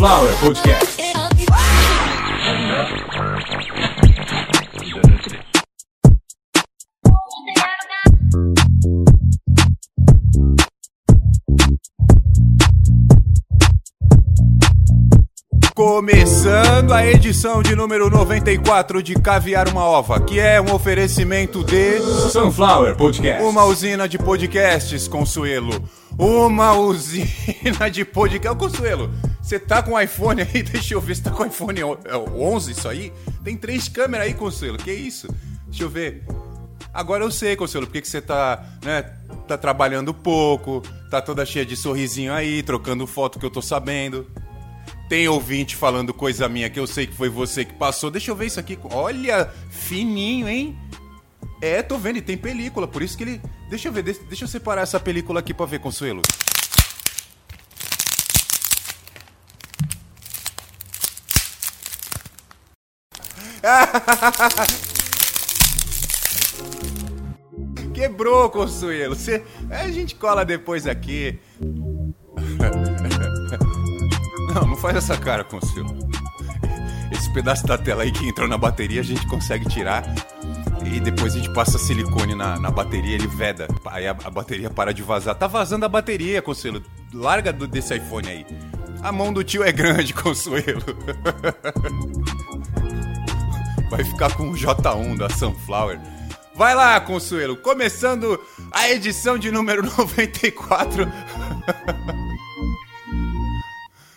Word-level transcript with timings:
Sunflower 0.00 0.34
Podcast. 0.40 1.02
Começando 15.74 16.94
a 16.94 17.06
edição 17.06 17.62
de 17.62 17.76
número 17.76 18.08
94 18.08 19.02
de 19.02 19.14
Caviar 19.16 19.68
uma 19.68 19.84
Ova, 19.84 20.18
que 20.18 20.40
é 20.40 20.58
um 20.62 20.72
oferecimento 20.72 21.62
de 21.62 22.00
Sunflower 22.30 22.96
Podcast. 22.96 23.44
uma 23.44 23.64
usina 23.64 24.08
de 24.08 24.16
podcasts, 24.16 25.06
Consuelo. 25.06 25.99
Uma 26.22 26.74
usina 26.74 27.90
de 27.90 28.04
podcast. 28.04 28.48
Ô, 28.48 28.56
Consuelo, 28.56 29.10
você 29.42 29.58
tá 29.58 29.82
com 29.82 29.98
iPhone 29.98 30.42
aí? 30.42 30.60
Deixa 30.62 30.92
eu 30.92 31.00
ver 31.00 31.16
se 31.16 31.22
tá 31.22 31.30
com 31.30 31.46
iPhone 31.46 31.82
o- 31.82 31.98
é 32.04 32.14
o 32.14 32.42
11 32.42 32.72
isso 32.72 32.86
aí? 32.88 33.10
Tem 33.42 33.56
três 33.56 33.88
câmeras 33.88 34.26
aí, 34.26 34.34
Consuelo. 34.34 34.76
Que 34.76 34.92
isso? 34.92 35.28
Deixa 35.66 35.82
eu 35.84 35.88
ver. 35.88 36.22
Agora 36.92 37.24
eu 37.24 37.30
sei, 37.30 37.56
Consuelo, 37.56 37.86
porque 37.86 38.02
que 38.02 38.08
você 38.08 38.20
tá, 38.20 38.62
né, 38.84 39.02
tá 39.48 39.56
trabalhando 39.56 40.12
pouco, 40.12 40.82
tá 41.10 41.22
toda 41.22 41.46
cheia 41.46 41.64
de 41.64 41.74
sorrisinho 41.74 42.34
aí, 42.34 42.62
trocando 42.62 43.06
foto 43.06 43.38
que 43.38 43.46
eu 43.46 43.50
tô 43.50 43.62
sabendo. 43.62 44.26
Tem 45.08 45.26
ouvinte 45.26 45.74
falando 45.74 46.12
coisa 46.12 46.48
minha 46.50 46.68
que 46.68 46.78
eu 46.78 46.86
sei 46.86 47.06
que 47.06 47.14
foi 47.14 47.30
você 47.30 47.64
que 47.64 47.72
passou. 47.74 48.10
Deixa 48.10 48.30
eu 48.30 48.36
ver 48.36 48.46
isso 48.46 48.60
aqui. 48.60 48.78
Olha, 48.92 49.48
fininho, 49.70 50.46
hein? 50.48 50.76
É, 51.62 51.82
tô 51.82 51.96
vendo, 51.96 52.18
e 52.18 52.22
tem 52.22 52.36
película, 52.36 52.86
por 52.86 53.00
isso 53.02 53.16
que 53.16 53.24
ele. 53.24 53.40
Deixa 53.70 53.86
eu 53.86 53.92
ver, 53.92 54.02
deixa, 54.02 54.42
eu 54.42 54.48
separar 54.48 54.82
essa 54.82 54.98
película 54.98 55.38
aqui 55.38 55.54
pra 55.54 55.64
ver, 55.64 55.78
Consuelo. 55.78 56.22
Quebrou, 67.94 68.50
Consuelo. 68.50 69.14
Você... 69.14 69.44
A 69.70 69.88
gente 69.88 70.16
cola 70.16 70.44
depois 70.44 70.88
aqui. 70.88 71.38
Não, 74.52 74.66
não 74.66 74.76
faz 74.76 74.96
essa 74.96 75.16
cara, 75.16 75.44
Consuelo. 75.44 75.96
Esse 77.12 77.32
pedaço 77.32 77.64
da 77.68 77.78
tela 77.78 78.02
aí 78.02 78.10
que 78.10 78.26
entrou 78.26 78.48
na 78.48 78.58
bateria 78.58 79.00
a 79.00 79.04
gente 79.04 79.24
consegue 79.28 79.68
tirar. 79.68 80.02
E 80.84 81.00
depois 81.00 81.34
a 81.34 81.38
gente 81.38 81.52
passa 81.52 81.78
silicone 81.78 82.34
na, 82.34 82.58
na 82.58 82.70
bateria, 82.70 83.14
ele 83.14 83.26
veda. 83.26 83.68
Aí 83.86 84.06
a, 84.08 84.12
a 84.24 84.30
bateria 84.30 84.70
para 84.70 84.92
de 84.92 85.02
vazar. 85.02 85.34
Tá 85.34 85.46
vazando 85.46 85.84
a 85.84 85.88
bateria, 85.88 86.40
Consuelo. 86.42 86.82
Larga 87.12 87.52
do- 87.52 87.66
desse 87.66 87.94
iPhone 87.96 88.28
aí. 88.28 88.46
A 89.02 89.12
mão 89.12 89.32
do 89.32 89.42
tio 89.44 89.62
é 89.62 89.72
grande, 89.72 90.12
Consuelo. 90.14 90.82
Vai 93.90 94.04
ficar 94.04 94.34
com 94.36 94.50
o 94.50 94.54
J1 94.54 95.16
da 95.18 95.28
Sunflower. 95.30 95.98
Vai 96.54 96.74
lá, 96.74 97.00
Consuelo. 97.00 97.56
Começando 97.56 98.38
a 98.72 98.90
edição 98.90 99.38
de 99.38 99.50
número 99.50 99.82
94. 99.82 101.06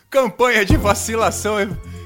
Campanha 0.09 0.66
de 0.66 0.78
vacilação. 0.78 1.56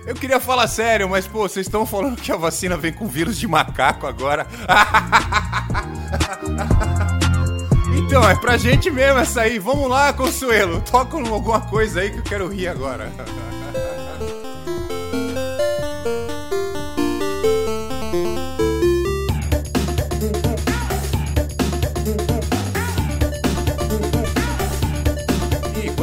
Eu, 0.08 0.16
queria 0.16 0.40
falar 0.40 0.68
sério, 0.68 1.10
mas 1.10 1.28
pô, 1.28 1.50
vocês 1.50 1.66
estão 1.66 1.86
falando 1.86 2.22
que 2.22 2.32
a 2.32 2.38
vacina 2.38 2.78
vem 2.78 2.94
com 2.94 3.08
vírus 3.08 3.38
de 3.38 3.46
macaco 3.46 4.08
agora. 4.08 4.48
então, 7.94 8.28
é 8.28 8.36
pra 8.36 8.56
gente 8.56 8.90
mesmo 8.90 9.20
essa 9.20 9.42
aí. 9.42 9.60
Vamos 9.60 9.90
lá, 9.90 10.14
Consuelo. 10.14 10.82
Toca 10.90 11.18
alguma 11.18 11.60
coisa 11.60 12.00
aí 12.00 12.10
que 12.10 12.20
eu 12.20 12.24
quero 12.24 12.48
rir 12.48 12.70
agora. 12.70 13.12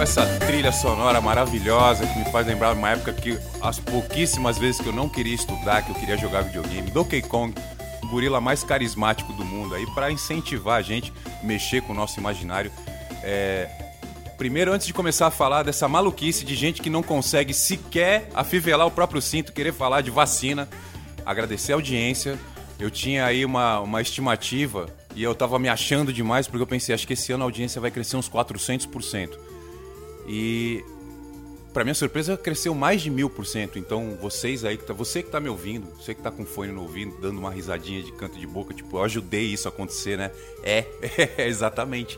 essa 0.04 0.26
trilha 0.40 0.70
sonora 0.70 1.18
maravilhosa 1.18 2.06
que 2.06 2.18
me 2.18 2.26
faz 2.26 2.46
lembrar 2.46 2.74
uma 2.74 2.90
época 2.90 3.10
que 3.10 3.38
as 3.62 3.80
pouquíssimas 3.80 4.58
vezes 4.58 4.78
que 4.78 4.86
eu 4.86 4.92
não 4.92 5.08
queria 5.08 5.34
estudar, 5.34 5.80
que 5.80 5.90
eu 5.90 5.94
queria 5.94 6.14
jogar 6.18 6.42
videogame, 6.42 6.90
Donkey 6.90 7.22
Kong, 7.22 7.54
o 8.02 8.08
gorila 8.08 8.38
mais 8.38 8.62
carismático 8.62 9.32
do 9.32 9.42
mundo 9.46 9.74
aí, 9.74 9.86
pra 9.94 10.12
incentivar 10.12 10.78
a 10.78 10.82
gente 10.82 11.10
mexer 11.42 11.80
com 11.80 11.94
o 11.94 11.96
nosso 11.96 12.20
imaginário. 12.20 12.70
É, 13.22 13.66
Primeiro, 14.36 14.74
antes 14.74 14.86
de 14.86 14.92
começar 14.92 15.28
a 15.28 15.30
falar 15.30 15.62
dessa 15.62 15.88
maluquice 15.88 16.44
de 16.44 16.54
gente 16.54 16.82
que 16.82 16.90
não 16.90 17.02
consegue 17.02 17.54
sequer 17.54 18.28
afivelar 18.34 18.86
o 18.86 18.90
próprio 18.90 19.22
cinto, 19.22 19.54
querer 19.54 19.72
falar 19.72 20.02
de 20.02 20.10
vacina, 20.10 20.68
agradecer 21.24 21.72
a 21.72 21.76
audiência. 21.76 22.38
Eu 22.78 22.90
tinha 22.90 23.24
aí 23.24 23.42
uma, 23.42 23.80
uma 23.80 24.02
estimativa 24.02 24.86
e 25.16 25.22
eu 25.22 25.34
tava 25.34 25.58
me 25.58 25.68
achando 25.70 26.12
demais 26.12 26.46
porque 26.46 26.62
eu 26.62 26.66
pensei, 26.66 26.94
acho 26.94 27.06
que 27.06 27.14
esse 27.14 27.32
ano 27.32 27.44
a 27.44 27.46
audiência 27.46 27.80
vai 27.80 27.90
crescer 27.90 28.18
uns 28.18 28.28
400%. 28.28 29.53
E 30.26 30.84
Pra 31.74 31.82
minha 31.82 31.94
surpresa, 31.94 32.36
cresceu 32.36 32.72
mais 32.72 33.02
de 33.02 33.10
mil 33.10 33.28
por 33.28 33.44
cento. 33.44 33.80
Então, 33.80 34.16
vocês 34.22 34.64
aí, 34.64 34.78
que 34.78 34.84
tá, 34.84 34.92
você 34.92 35.24
que 35.24 35.28
tá 35.28 35.40
me 35.40 35.48
ouvindo, 35.48 35.88
você 35.96 36.14
que 36.14 36.22
tá 36.22 36.30
com 36.30 36.46
fone 36.46 36.70
no 36.70 36.82
ouvido, 36.82 37.16
dando 37.20 37.40
uma 37.40 37.50
risadinha 37.50 38.00
de 38.00 38.12
canto 38.12 38.38
de 38.38 38.46
boca, 38.46 38.72
tipo, 38.72 38.96
eu 38.96 39.02
ajudei 39.02 39.46
isso 39.46 39.66
a 39.66 39.72
acontecer, 39.72 40.16
né? 40.16 40.30
É, 40.62 40.86
exatamente. 41.48 42.16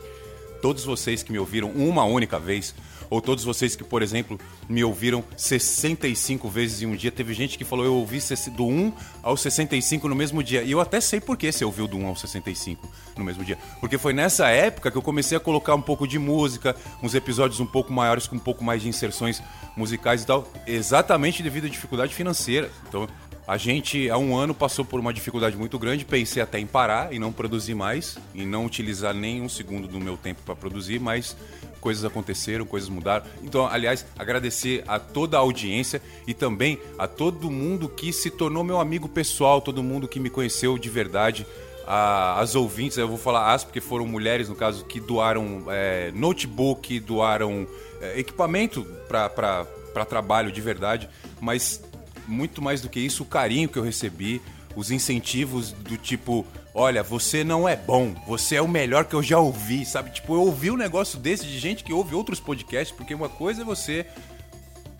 Todos 0.61 0.85
vocês 0.85 1.23
que 1.23 1.31
me 1.31 1.39
ouviram 1.39 1.71
uma 1.71 2.03
única 2.03 2.37
vez, 2.37 2.75
ou 3.09 3.21
todos 3.21 3.43
vocês 3.43 3.75
que, 3.75 3.83
por 3.83 4.01
exemplo, 4.01 4.39
me 4.67 4.83
ouviram 4.83 5.23
65 5.35 6.49
vezes 6.49 6.81
em 6.81 6.85
um 6.85 6.95
dia. 6.95 7.11
Teve 7.11 7.33
gente 7.33 7.57
que 7.57 7.63
falou, 7.63 7.85
eu 7.85 7.95
ouvi 7.95 8.19
do 8.55 8.65
1 8.65 8.93
ao 9.21 9.37
65 9.37 10.07
no 10.07 10.15
mesmo 10.15 10.43
dia. 10.43 10.63
E 10.63 10.71
eu 10.71 10.81
até 10.81 10.99
sei 10.99 11.19
por 11.19 11.37
que 11.37 11.51
você 11.51 11.63
ouviu 11.63 11.87
do 11.87 11.97
1 11.97 12.07
ao 12.07 12.15
65 12.15 12.87
no 13.17 13.23
mesmo 13.23 13.43
dia. 13.43 13.57
Porque 13.79 13.97
foi 13.97 14.13
nessa 14.13 14.49
época 14.49 14.91
que 14.91 14.97
eu 14.97 15.01
comecei 15.01 15.37
a 15.37 15.39
colocar 15.39 15.75
um 15.75 15.81
pouco 15.81 16.07
de 16.07 16.19
música, 16.19 16.75
uns 17.01 17.13
episódios 17.15 17.59
um 17.59 17.65
pouco 17.65 17.93
maiores, 17.93 18.27
com 18.27 18.35
um 18.35 18.39
pouco 18.39 18.63
mais 18.63 18.81
de 18.81 18.89
inserções 18.89 19.41
musicais 19.75 20.23
e 20.23 20.25
tal. 20.25 20.51
Exatamente 20.65 21.43
devido 21.43 21.65
à 21.65 21.69
dificuldade 21.69 22.13
financeira. 22.13 22.71
Então, 22.87 23.07
a 23.47 23.55
gente, 23.55 24.09
há 24.09 24.17
um 24.17 24.35
ano, 24.35 24.53
passou 24.53 24.83
por 24.83 24.99
uma 24.99 25.13
dificuldade 25.13 25.55
muito 25.55 25.79
grande. 25.79 26.03
Pensei 26.03 26.43
até 26.43 26.59
em 26.59 26.67
parar 26.67 27.13
e 27.13 27.19
não 27.19 27.31
produzir 27.31 27.75
mais, 27.75 28.17
e 28.35 28.45
não 28.45 28.65
utilizar 28.65 29.13
nem 29.13 29.41
um 29.41 29.47
segundo 29.47 29.87
do 29.87 30.01
meu 30.01 30.17
tempo 30.17 30.41
para 30.43 30.53
produzir, 30.53 30.99
mas 30.99 31.37
coisas 31.79 32.03
aconteceram, 32.05 32.65
coisas 32.65 32.89
mudaram. 32.89 33.25
Então, 33.43 33.65
aliás, 33.67 34.05
agradecer 34.17 34.83
a 34.87 34.99
toda 34.99 35.37
a 35.37 35.39
audiência 35.39 36.01
e 36.25 36.33
também 36.33 36.79
a 36.97 37.07
todo 37.07 37.49
mundo 37.49 37.87
que 37.89 38.11
se 38.11 38.29
tornou 38.31 38.63
meu 38.63 38.79
amigo 38.79 39.07
pessoal, 39.07 39.61
todo 39.61 39.81
mundo 39.83 40.07
que 40.07 40.19
me 40.19 40.29
conheceu 40.29 40.77
de 40.77 40.89
verdade. 40.89 41.45
A- 41.85 42.39
as 42.41 42.53
ouvintes, 42.55 42.97
eu 42.97 43.07
vou 43.07 43.17
falar 43.17 43.53
as 43.53 43.63
porque 43.63 43.79
foram 43.79 44.05
mulheres, 44.05 44.49
no 44.49 44.55
caso, 44.55 44.83
que 44.85 44.99
doaram 44.99 45.63
é, 45.69 46.11
notebook, 46.13 46.99
doaram 46.99 47.65
é, 48.01 48.19
equipamento 48.19 48.83
para 49.07 50.05
trabalho 50.05 50.51
de 50.51 50.59
verdade, 50.61 51.09
mas 51.39 51.81
muito 52.27 52.61
mais 52.61 52.81
do 52.81 52.89
que 52.89 52.99
isso, 52.99 53.23
o 53.23 53.25
carinho 53.25 53.69
que 53.69 53.77
eu 53.79 53.83
recebi, 53.83 54.41
os 54.75 54.91
incentivos 54.91 55.71
do 55.71 55.97
tipo, 55.97 56.45
olha, 56.77 57.01
você 57.01 57.43
não 57.43 57.67
é 57.67 57.75
bom, 57.75 58.13
você 58.27 58.55
é 58.55 58.61
o 58.61 58.67
melhor 58.67 59.05
que 59.05 59.15
eu 59.15 59.23
já 59.23 59.39
ouvi, 59.39 59.83
sabe? 59.83 60.11
Tipo, 60.11 60.35
eu 60.35 60.41
ouvi 60.41 60.69
um 60.69 60.77
negócio 60.77 61.17
desse 61.17 61.43
de 61.43 61.57
gente 61.57 61.83
que 61.83 61.91
ouve 61.91 62.13
outros 62.13 62.39
podcasts, 62.39 62.95
porque 62.95 63.15
uma 63.15 63.27
coisa 63.27 63.63
é 63.63 63.65
você 63.65 64.05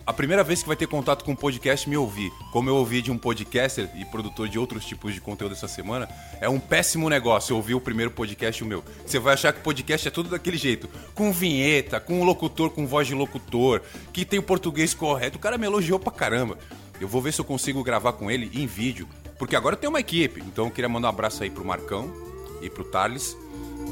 a 0.04 0.12
primeira 0.12 0.42
vez 0.42 0.60
que 0.60 0.66
vai 0.66 0.76
ter 0.76 0.88
contato 0.88 1.24
com 1.24 1.32
um 1.32 1.36
podcast 1.36 1.88
me 1.88 1.96
ouvir, 1.96 2.32
como 2.50 2.68
eu 2.68 2.74
ouvi 2.74 3.00
de 3.00 3.12
um 3.12 3.18
podcaster 3.18 3.88
e 3.94 4.04
produtor 4.04 4.48
de 4.48 4.58
outros 4.58 4.84
tipos 4.86 5.14
de 5.14 5.20
conteúdo 5.20 5.52
essa 5.52 5.68
semana, 5.68 6.08
é 6.40 6.48
um 6.48 6.58
péssimo 6.58 7.08
negócio 7.08 7.54
ouvir 7.54 7.74
o 7.74 7.80
primeiro 7.80 8.10
podcast 8.10 8.64
o 8.64 8.66
meu. 8.66 8.82
Você 9.06 9.20
vai 9.20 9.34
achar 9.34 9.52
que 9.52 9.60
podcast 9.60 10.08
é 10.08 10.10
tudo 10.10 10.30
daquele 10.30 10.56
jeito, 10.56 10.88
com 11.14 11.30
vinheta, 11.30 12.00
com 12.00 12.24
locutor 12.24 12.70
com 12.70 12.88
voz 12.88 13.06
de 13.06 13.14
locutor, 13.14 13.82
que 14.12 14.24
tem 14.24 14.40
o 14.40 14.42
português 14.42 14.94
correto. 14.94 15.36
O 15.36 15.40
cara 15.40 15.56
me 15.56 15.66
elogiou 15.66 16.00
pra 16.00 16.10
caramba. 16.10 16.58
Eu 17.00 17.06
vou 17.06 17.22
ver 17.22 17.32
se 17.32 17.40
eu 17.40 17.44
consigo 17.44 17.84
gravar 17.84 18.14
com 18.14 18.28
ele 18.28 18.50
em 18.52 18.66
vídeo, 18.66 19.06
porque 19.38 19.54
agora 19.56 19.76
tenho 19.76 19.90
uma 19.90 20.00
equipe. 20.00 20.40
Então 20.42 20.66
eu 20.66 20.70
queria 20.70 20.88
mandar 20.88 21.08
um 21.08 21.10
abraço 21.10 21.42
aí 21.42 21.50
pro 21.50 21.64
Marcão 21.64 22.12
e 22.60 22.68
pro 22.68 22.84
Thales. 22.84 23.36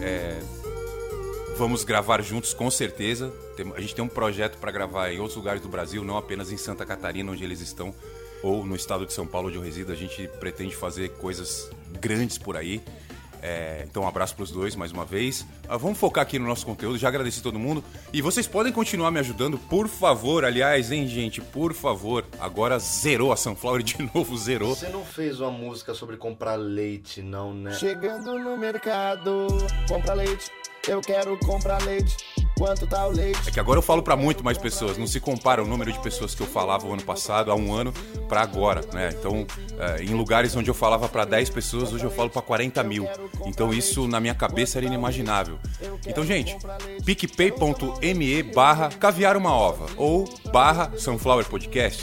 É, 0.00 0.40
Vamos 1.56 1.84
gravar 1.84 2.20
juntos 2.20 2.52
com 2.52 2.70
certeza. 2.70 3.32
Tem- 3.56 3.72
A 3.74 3.80
gente 3.80 3.94
tem 3.94 4.04
um 4.04 4.08
projeto 4.08 4.58
para 4.58 4.70
gravar 4.70 5.10
em 5.10 5.18
outros 5.18 5.36
lugares 5.36 5.62
do 5.62 5.68
Brasil, 5.68 6.04
não 6.04 6.18
apenas 6.18 6.52
em 6.52 6.56
Santa 6.58 6.84
Catarina, 6.84 7.32
onde 7.32 7.42
eles 7.42 7.62
estão, 7.62 7.94
ou 8.42 8.62
no 8.66 8.76
estado 8.76 9.06
de 9.06 9.12
São 9.14 9.26
Paulo, 9.26 9.48
onde 9.48 9.56
eu 9.56 9.62
resido. 9.62 9.90
A 9.90 9.94
gente 9.94 10.28
pretende 10.38 10.76
fazer 10.76 11.12
coisas 11.12 11.70
grandes 11.98 12.36
por 12.36 12.58
aí. 12.58 12.82
É, 13.46 13.84
então, 13.88 14.02
um 14.02 14.08
abraço 14.08 14.34
para 14.34 14.42
os 14.42 14.50
dois 14.50 14.74
mais 14.74 14.90
uma 14.90 15.04
vez. 15.04 15.46
Ah, 15.68 15.76
vamos 15.76 15.96
focar 15.98 16.22
aqui 16.22 16.36
no 16.36 16.46
nosso 16.46 16.66
conteúdo. 16.66 16.98
Já 16.98 17.06
agradeci 17.06 17.40
todo 17.40 17.60
mundo. 17.60 17.84
E 18.12 18.20
vocês 18.20 18.48
podem 18.48 18.72
continuar 18.72 19.12
me 19.12 19.20
ajudando, 19.20 19.56
por 19.56 19.86
favor. 19.86 20.44
Aliás, 20.44 20.90
hein, 20.90 21.06
gente, 21.06 21.40
por 21.40 21.72
favor. 21.72 22.26
Agora 22.40 22.76
zerou 22.80 23.30
a 23.30 23.36
Sunflower 23.36 23.84
de 23.84 24.02
novo, 24.12 24.36
zerou. 24.36 24.74
Você 24.74 24.88
não 24.88 25.04
fez 25.04 25.38
uma 25.38 25.52
música 25.52 25.94
sobre 25.94 26.16
comprar 26.16 26.56
leite, 26.56 27.22
não, 27.22 27.54
né? 27.54 27.72
Chegando 27.74 28.36
no 28.36 28.56
mercado, 28.56 29.46
compra 29.88 30.14
leite. 30.14 30.50
Eu 30.88 31.00
quero 31.00 31.38
comprar 31.38 31.80
leite. 31.84 32.16
Quanto 32.58 32.86
tá 32.86 33.06
o 33.06 33.10
leite? 33.10 33.38
É 33.46 33.50
que 33.50 33.60
agora 33.60 33.78
eu 33.78 33.82
falo 33.82 34.02
para 34.02 34.16
muito 34.16 34.42
mais 34.42 34.56
pessoas. 34.56 34.96
Não 34.96 35.06
se 35.06 35.20
compara 35.20 35.62
o 35.62 35.66
número 35.66 35.92
de 35.92 35.98
pessoas 35.98 36.34
que 36.34 36.40
eu 36.40 36.46
falava 36.46 36.86
o 36.86 36.92
ano 36.92 37.02
passado, 37.02 37.52
há 37.52 37.54
um 37.54 37.74
ano, 37.74 37.92
para 38.30 38.40
agora, 38.40 38.80
né? 38.94 39.10
Então, 39.18 39.46
é, 39.78 40.02
em 40.02 40.14
lugares 40.14 40.56
onde 40.56 40.70
eu 40.70 40.74
falava 40.74 41.06
para 41.06 41.26
10 41.26 41.50
pessoas, 41.50 41.92
hoje 41.92 42.04
eu 42.04 42.10
falo 42.10 42.30
para 42.30 42.40
40 42.40 42.82
mil. 42.82 43.06
Então, 43.44 43.74
isso 43.74 44.08
na 44.08 44.20
minha 44.20 44.34
cabeça 44.34 44.78
era 44.78 44.86
inimaginável. 44.86 45.58
Então, 46.06 46.24
gente, 46.24 46.56
picpay.me 47.04 48.42
barra 48.42 48.88
caviar 48.88 49.36
uma 49.36 49.52
ova 49.52 49.86
ou 49.98 50.24
barra 50.50 50.92
Sunflower 50.96 51.44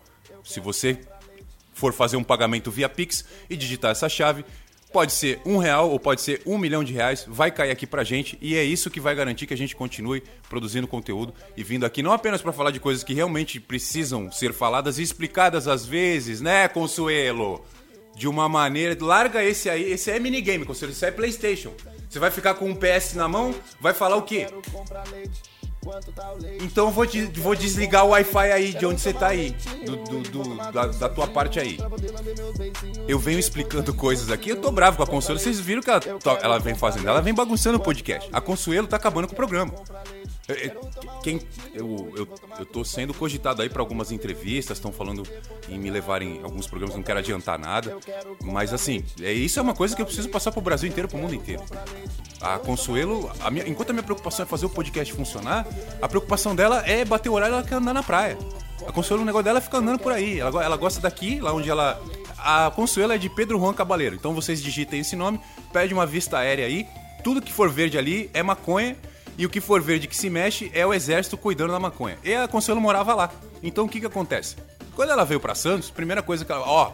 Se 0.43 0.59
você 0.59 0.99
for 1.73 1.93
fazer 1.93 2.17
um 2.17 2.23
pagamento 2.23 2.71
via 2.71 2.89
Pix 2.89 3.23
e 3.49 3.55
digitar 3.55 3.91
essa 3.91 4.09
chave, 4.09 4.43
pode 4.91 5.13
ser 5.13 5.39
um 5.45 5.57
real 5.57 5.89
ou 5.89 5.97
pode 5.99 6.21
ser 6.21 6.41
um 6.45 6.57
milhão 6.57 6.83
de 6.83 6.91
reais, 6.93 7.25
vai 7.27 7.49
cair 7.49 7.71
aqui 7.71 7.87
pra 7.87 8.03
gente 8.03 8.37
e 8.41 8.57
é 8.57 8.63
isso 8.63 8.89
que 8.89 8.99
vai 8.99 9.15
garantir 9.15 9.47
que 9.47 9.53
a 9.53 9.57
gente 9.57 9.73
continue 9.75 10.21
produzindo 10.49 10.87
conteúdo 10.87 11.33
e 11.55 11.63
vindo 11.63 11.85
aqui 11.85 12.03
não 12.03 12.11
apenas 12.11 12.41
para 12.41 12.51
falar 12.51 12.71
de 12.71 12.79
coisas 12.79 13.03
que 13.03 13.13
realmente 13.13 13.59
precisam 13.59 14.31
ser 14.31 14.53
faladas 14.53 14.97
e 14.99 15.03
explicadas 15.03 15.67
às 15.67 15.85
vezes, 15.85 16.41
né, 16.41 16.67
Consuelo? 16.67 17.63
De 18.15 18.27
uma 18.27 18.47
maneira. 18.47 18.97
Larga 18.99 19.43
esse 19.43 19.69
aí. 19.69 19.91
Esse 19.91 20.11
é 20.11 20.19
minigame, 20.19 20.65
Consuelo. 20.65 20.93
Isso 20.93 21.05
é 21.05 21.11
PlayStation. 21.11 21.73
Você 22.09 22.19
vai 22.19 22.29
ficar 22.29 22.55
com 22.55 22.69
um 22.69 22.75
PS 22.75 23.13
na 23.13 23.27
mão, 23.27 23.55
vai 23.79 23.93
falar 23.93 24.17
o 24.17 24.23
quê? 24.23 24.47
Então 26.61 26.87
eu 26.87 26.91
vou, 26.91 27.05
de, 27.05 27.25
vou 27.39 27.55
desligar 27.55 28.05
o 28.05 28.09
Wi-Fi 28.09 28.51
aí 28.51 28.73
de 28.73 28.85
onde 28.85 29.01
você 29.01 29.11
tá 29.11 29.27
aí. 29.27 29.55
Do, 29.83 29.95
do, 29.95 30.19
do 30.29 30.71
da, 30.71 30.87
da, 30.87 31.09
tua 31.09 31.25
parte 31.25 31.59
aí. 31.59 31.79
Eu 33.07 33.17
venho 33.17 33.39
explicando 33.39 33.93
coisas 33.93 34.29
aqui, 34.29 34.51
eu 34.51 34.61
tô 34.61 34.71
bravo 34.71 34.97
com 34.97 35.03
a 35.03 35.07
Consuelo. 35.07 35.39
Vocês 35.39 35.59
viram 35.59 35.81
que 35.81 35.89
ela, 35.89 36.01
ela 36.41 36.59
vem 36.59 36.75
fazendo? 36.75 37.07
Ela 37.07 37.21
vem 37.21 37.33
bagunçando 37.33 37.77
o 37.77 37.81
podcast. 37.81 38.29
A 38.31 38.39
Consuelo 38.39 38.87
tá 38.87 38.97
acabando 38.97 39.27
com 39.27 39.33
o 39.33 39.35
programa. 39.35 39.73
Quem, 41.23 41.39
eu, 41.73 42.11
eu, 42.15 42.27
eu 42.59 42.65
tô 42.65 42.83
sendo 42.83 43.13
cogitado 43.13 43.61
aí 43.61 43.69
para 43.69 43.81
algumas 43.81 44.11
entrevistas, 44.11 44.77
estão 44.77 44.91
falando 44.91 45.23
em 45.69 45.79
me 45.79 45.89
levarem 45.89 46.37
em 46.37 46.43
alguns 46.43 46.67
programas, 46.67 46.95
não 46.95 47.03
quero 47.03 47.19
adiantar 47.19 47.57
nada. 47.59 47.97
Mas 48.43 48.73
assim, 48.73 49.03
é, 49.21 49.31
isso 49.31 49.59
é 49.59 49.61
uma 49.61 49.73
coisa 49.73 49.95
que 49.95 50.01
eu 50.01 50.05
preciso 50.05 50.29
passar 50.29 50.51
pro 50.51 50.61
Brasil 50.61 50.89
inteiro, 50.89 51.07
pro 51.07 51.17
mundo 51.17 51.35
inteiro. 51.35 51.63
A 52.41 52.57
Consuelo, 52.57 53.31
a 53.39 53.51
minha, 53.51 53.67
enquanto 53.67 53.91
a 53.91 53.93
minha 53.93 54.03
preocupação 54.03 54.43
é 54.43 54.47
fazer 54.47 54.65
o 54.65 54.69
podcast 54.69 55.13
funcionar, 55.13 55.65
a 56.01 56.07
preocupação 56.07 56.55
dela 56.55 56.83
é 56.87 57.05
bater 57.05 57.29
o 57.29 57.33
horário 57.33 57.53
e 57.53 57.57
ela 57.57 57.67
quer 57.67 57.75
andar 57.75 57.93
na 57.93 58.03
praia. 58.03 58.37
A 58.87 58.91
Consuelo, 58.91 59.21
o 59.21 59.25
negócio 59.25 59.43
dela 59.43 59.59
é 59.59 59.61
ficar 59.61 59.77
andando 59.77 59.99
por 59.99 60.11
aí. 60.11 60.39
Ela, 60.39 60.63
ela 60.63 60.75
gosta 60.75 60.99
daqui, 60.99 61.39
lá 61.39 61.53
onde 61.53 61.69
ela. 61.69 62.01
A 62.37 62.71
Consuelo 62.71 63.13
é 63.13 63.17
de 63.17 63.29
Pedro 63.29 63.59
Juan 63.59 63.73
Cabaleiro. 63.73 64.15
Então 64.15 64.33
vocês 64.33 64.61
digitem 64.61 65.01
esse 65.01 65.15
nome, 65.15 65.39
pede 65.71 65.93
uma 65.93 66.05
vista 66.05 66.39
aérea 66.39 66.65
aí. 66.65 66.87
Tudo 67.23 67.41
que 67.41 67.53
for 67.53 67.69
verde 67.69 67.99
ali 67.99 68.31
é 68.33 68.41
maconha 68.41 68.97
e 69.37 69.45
o 69.45 69.49
que 69.49 69.61
for 69.61 69.81
verde 69.81 70.07
que 70.07 70.15
se 70.15 70.29
mexe 70.29 70.71
é 70.73 70.85
o 70.85 70.93
exército 70.93 71.37
cuidando 71.37 71.71
da 71.71 71.79
maconha. 71.79 72.17
E 72.23 72.33
a 72.33 72.47
Consuelo 72.47 72.81
morava 72.81 73.13
lá. 73.13 73.31
Então 73.63 73.85
o 73.85 73.89
que 73.89 73.99
que 73.99 74.05
acontece? 74.05 74.55
Quando 74.95 75.11
ela 75.11 75.23
veio 75.23 75.39
para 75.39 75.55
Santos, 75.55 75.89
primeira 75.89 76.21
coisa 76.21 76.43
que 76.43 76.51
ela, 76.51 76.67
ó, 76.67 76.93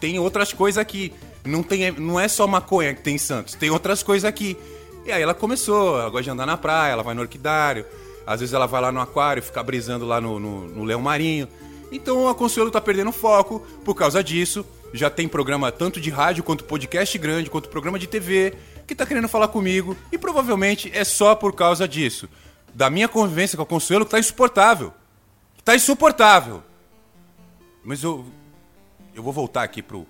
tem 0.00 0.18
outras 0.18 0.52
coisas 0.52 0.78
aqui. 0.78 1.12
Não 1.44 1.62
tem, 1.62 1.90
não 1.90 2.18
é 2.18 2.26
só 2.28 2.46
maconha 2.46 2.94
que 2.94 3.02
tem 3.02 3.16
em 3.16 3.18
Santos, 3.18 3.54
tem 3.54 3.70
outras 3.70 4.02
coisas 4.02 4.24
aqui. 4.24 4.56
E 5.04 5.12
aí 5.12 5.22
ela 5.22 5.34
começou, 5.34 6.00
ela 6.00 6.08
gosta 6.08 6.24
de 6.24 6.30
andar 6.30 6.46
na 6.46 6.56
praia, 6.56 6.92
ela 6.92 7.02
vai 7.02 7.14
no 7.14 7.20
orquidário, 7.20 7.84
às 8.26 8.40
vezes 8.40 8.54
ela 8.54 8.66
vai 8.66 8.80
lá 8.80 8.90
no 8.90 9.00
aquário, 9.00 9.42
fica 9.42 9.62
brisando 9.62 10.06
lá 10.06 10.20
no, 10.20 10.40
no, 10.40 10.66
no 10.68 10.84
leão 10.84 11.02
marinho. 11.02 11.46
Então 11.92 12.28
a 12.28 12.34
Consuelo 12.34 12.70
tá 12.70 12.80
perdendo 12.80 13.12
foco 13.12 13.60
por 13.84 13.94
causa 13.94 14.24
disso. 14.24 14.64
Já 14.94 15.10
tem 15.10 15.26
programa 15.26 15.72
tanto 15.72 16.00
de 16.00 16.08
rádio 16.08 16.44
quanto 16.44 16.62
podcast 16.62 17.18
grande, 17.18 17.50
quanto 17.50 17.68
programa 17.68 17.98
de 17.98 18.06
TV 18.06 18.54
que 18.86 18.94
tá 18.94 19.04
querendo 19.04 19.26
falar 19.26 19.48
comigo 19.48 19.96
e 20.12 20.16
provavelmente 20.16 20.88
é 20.94 21.02
só 21.02 21.34
por 21.34 21.52
causa 21.52 21.88
disso. 21.88 22.28
Da 22.72 22.88
minha 22.88 23.08
convivência 23.08 23.56
com 23.56 23.64
a 23.64 23.66
Consuelo 23.66 24.04
que 24.04 24.12
tá 24.12 24.20
insuportável. 24.20 24.94
Tá 25.64 25.74
insuportável. 25.74 26.62
Mas 27.82 28.04
eu. 28.04 28.24
Eu 29.12 29.22
vou 29.24 29.32
voltar 29.32 29.64
aqui 29.64 29.82
pro. 29.82 30.06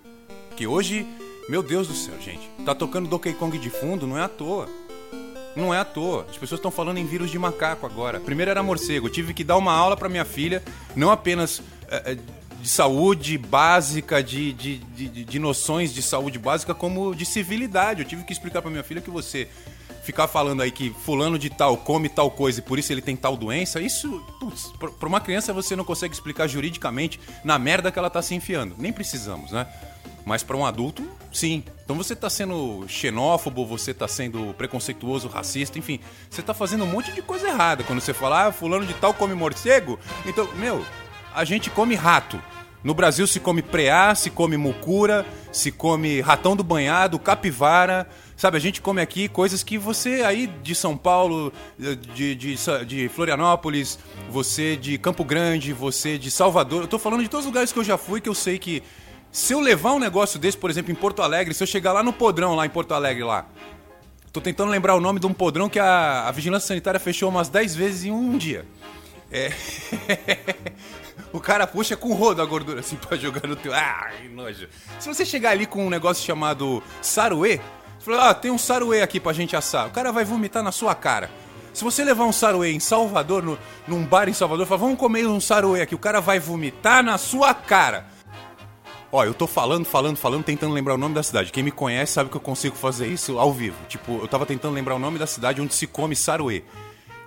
Que 0.54 0.66
hoje. 0.66 1.06
Meu 1.48 1.62
Deus 1.62 1.88
do 1.88 1.94
céu, 1.94 2.14
gente. 2.20 2.46
Tá 2.66 2.74
tocando 2.74 3.08
Donkey 3.08 3.32
Kong 3.32 3.56
de 3.58 3.70
fundo, 3.70 4.06
não 4.06 4.18
é 4.18 4.22
à 4.22 4.28
toa. 4.28 4.68
Não 5.56 5.72
é 5.72 5.78
à 5.78 5.84
toa. 5.84 6.26
As 6.28 6.36
pessoas 6.36 6.58
estão 6.58 6.70
falando 6.70 6.98
em 6.98 7.06
vírus 7.06 7.30
de 7.30 7.38
macaco 7.38 7.86
agora. 7.86 8.20
Primeiro 8.20 8.50
era 8.50 8.62
morcego. 8.62 9.06
Eu 9.06 9.12
tive 9.12 9.32
que 9.32 9.44
dar 9.44 9.56
uma 9.56 9.72
aula 9.72 9.96
para 9.96 10.10
minha 10.10 10.24
filha, 10.26 10.62
não 10.94 11.10
apenas 11.10 11.62
é, 11.88 12.18
de 12.64 12.70
saúde 12.70 13.36
básica, 13.36 14.22
de, 14.22 14.54
de, 14.54 14.78
de, 14.78 15.24
de, 15.26 15.38
noções 15.38 15.92
de 15.92 16.00
saúde 16.00 16.38
básica, 16.38 16.74
como 16.74 17.14
de 17.14 17.26
civilidade. 17.26 18.00
Eu 18.00 18.08
tive 18.08 18.24
que 18.24 18.32
explicar 18.32 18.62
para 18.62 18.70
minha 18.70 18.82
filha 18.82 19.02
que 19.02 19.10
você 19.10 19.46
ficar 20.02 20.26
falando 20.26 20.62
aí 20.62 20.70
que 20.70 20.88
fulano 21.04 21.38
de 21.38 21.50
tal 21.50 21.76
come 21.76 22.08
tal 22.08 22.30
coisa 22.30 22.60
e 22.60 22.62
por 22.62 22.78
isso 22.78 22.90
ele 22.90 23.02
tem 23.02 23.16
tal 23.16 23.36
doença, 23.36 23.82
isso, 23.82 24.18
para 24.98 25.06
uma 25.06 25.20
criança 25.20 25.52
você 25.52 25.76
não 25.76 25.84
consegue 25.84 26.14
explicar 26.14 26.46
juridicamente 26.46 27.20
na 27.44 27.58
merda 27.58 27.92
que 27.92 27.98
ela 27.98 28.08
tá 28.08 28.22
se 28.22 28.34
enfiando. 28.34 28.74
Nem 28.78 28.94
precisamos, 28.94 29.52
né? 29.52 29.66
Mas 30.24 30.42
para 30.42 30.56
um 30.56 30.64
adulto, 30.64 31.06
sim. 31.30 31.62
Então 31.84 31.94
você 31.94 32.14
está 32.14 32.30
sendo 32.30 32.86
xenófobo, 32.88 33.66
você 33.66 33.90
está 33.90 34.08
sendo 34.08 34.54
preconceituoso, 34.54 35.28
racista, 35.28 35.78
enfim, 35.78 36.00
você 36.30 36.40
está 36.40 36.54
fazendo 36.54 36.84
um 36.84 36.90
monte 36.90 37.12
de 37.12 37.20
coisa 37.20 37.46
errada 37.46 37.84
quando 37.84 38.00
você 38.00 38.14
fala, 38.14 38.46
ah, 38.46 38.52
fulano 38.52 38.86
de 38.86 38.94
tal 38.94 39.12
come 39.12 39.34
morcego. 39.34 40.00
Então, 40.24 40.48
meu, 40.54 40.82
a 41.34 41.44
gente 41.44 41.70
come 41.70 41.94
rato. 41.94 42.40
No 42.82 42.92
Brasil 42.92 43.26
se 43.26 43.40
come 43.40 43.62
preá, 43.62 44.14
se 44.14 44.28
come 44.28 44.58
mucura, 44.58 45.24
se 45.50 45.72
come 45.72 46.20
ratão 46.20 46.54
do 46.54 46.62
banhado, 46.62 47.18
capivara. 47.18 48.06
Sabe, 48.36 48.58
a 48.58 48.60
gente 48.60 48.82
come 48.82 49.00
aqui 49.00 49.26
coisas 49.26 49.62
que 49.62 49.78
você 49.78 50.22
aí 50.22 50.46
de 50.46 50.74
São 50.74 50.94
Paulo, 50.94 51.50
de, 51.78 52.34
de, 52.34 52.56
de 52.86 53.08
Florianópolis, 53.08 53.98
você 54.28 54.76
de 54.76 54.98
Campo 54.98 55.24
Grande, 55.24 55.72
você 55.72 56.18
de 56.18 56.30
Salvador. 56.30 56.82
Eu 56.82 56.88
tô 56.88 56.98
falando 56.98 57.22
de 57.22 57.28
todos 57.28 57.46
os 57.46 57.50
lugares 57.50 57.72
que 57.72 57.78
eu 57.78 57.84
já 57.84 57.96
fui 57.96 58.20
que 58.20 58.28
eu 58.28 58.34
sei 58.34 58.58
que 58.58 58.82
se 59.32 59.54
eu 59.54 59.60
levar 59.60 59.92
um 59.92 59.98
negócio 59.98 60.38
desse, 60.38 60.58
por 60.58 60.68
exemplo, 60.68 60.92
em 60.92 60.94
Porto 60.94 61.22
Alegre, 61.22 61.54
se 61.54 61.62
eu 61.62 61.66
chegar 61.66 61.92
lá 61.92 62.02
no 62.02 62.12
podrão, 62.12 62.54
lá 62.54 62.66
em 62.66 62.70
Porto 62.70 62.92
Alegre, 62.92 63.24
lá. 63.24 63.46
Tô 64.30 64.40
tentando 64.40 64.70
lembrar 64.70 64.94
o 64.94 65.00
nome 65.00 65.18
de 65.18 65.26
um 65.26 65.32
podrão 65.32 65.70
que 65.70 65.78
a, 65.78 66.28
a 66.28 66.30
Vigilância 66.32 66.68
Sanitária 66.68 67.00
fechou 67.00 67.30
umas 67.30 67.48
10 67.48 67.74
vezes 67.74 68.04
em 68.04 68.10
um 68.10 68.36
dia. 68.36 68.66
É. 69.32 69.50
o 71.34 71.40
cara 71.40 71.66
puxa 71.66 71.96
com 71.96 72.14
rodo 72.14 72.40
a 72.40 72.44
gordura 72.46 72.78
assim 72.78 72.94
pra 73.08 73.16
jogar 73.16 73.46
no 73.48 73.56
teu. 73.56 73.72
Que 74.22 74.28
nojo. 74.28 74.68
Se 75.00 75.08
você 75.08 75.26
chegar 75.26 75.50
ali 75.50 75.66
com 75.66 75.84
um 75.84 75.90
negócio 75.90 76.24
chamado 76.24 76.80
saruê, 77.02 77.60
você 77.98 78.04
fala, 78.04 78.30
ah, 78.30 78.34
tem 78.34 78.52
um 78.52 78.58
saruê 78.58 79.02
aqui 79.02 79.18
pra 79.18 79.32
gente 79.32 79.56
assar. 79.56 79.88
O 79.88 79.90
cara 79.90 80.12
vai 80.12 80.24
vomitar 80.24 80.62
na 80.62 80.70
sua 80.70 80.94
cara. 80.94 81.28
Se 81.72 81.82
você 81.82 82.04
levar 82.04 82.24
um 82.24 82.32
saruê 82.32 82.70
em 82.70 82.78
Salvador, 82.78 83.42
no, 83.42 83.58
num 83.88 84.04
bar 84.04 84.28
em 84.28 84.32
Salvador, 84.32 84.64
fala, 84.64 84.78
vamos 84.78 84.96
comer 84.96 85.26
um 85.26 85.40
saruê 85.40 85.82
aqui, 85.82 85.92
o 85.92 85.98
cara 85.98 86.20
vai 86.20 86.38
vomitar 86.38 87.02
na 87.02 87.18
sua 87.18 87.52
cara. 87.52 88.06
Ó, 89.10 89.24
eu 89.24 89.34
tô 89.34 89.48
falando, 89.48 89.84
falando, 89.84 90.16
falando, 90.16 90.44
tentando 90.44 90.72
lembrar 90.72 90.94
o 90.94 90.98
nome 90.98 91.16
da 91.16 91.22
cidade. 91.24 91.50
Quem 91.50 91.64
me 91.64 91.72
conhece 91.72 92.12
sabe 92.12 92.30
que 92.30 92.36
eu 92.36 92.40
consigo 92.40 92.76
fazer 92.76 93.08
isso 93.08 93.40
ao 93.40 93.52
vivo. 93.52 93.76
Tipo, 93.88 94.20
eu 94.20 94.28
tava 94.28 94.46
tentando 94.46 94.74
lembrar 94.74 94.94
o 94.94 95.00
nome 95.00 95.18
da 95.18 95.26
cidade 95.26 95.60
onde 95.60 95.74
se 95.74 95.88
come 95.88 96.14
saruê. 96.14 96.62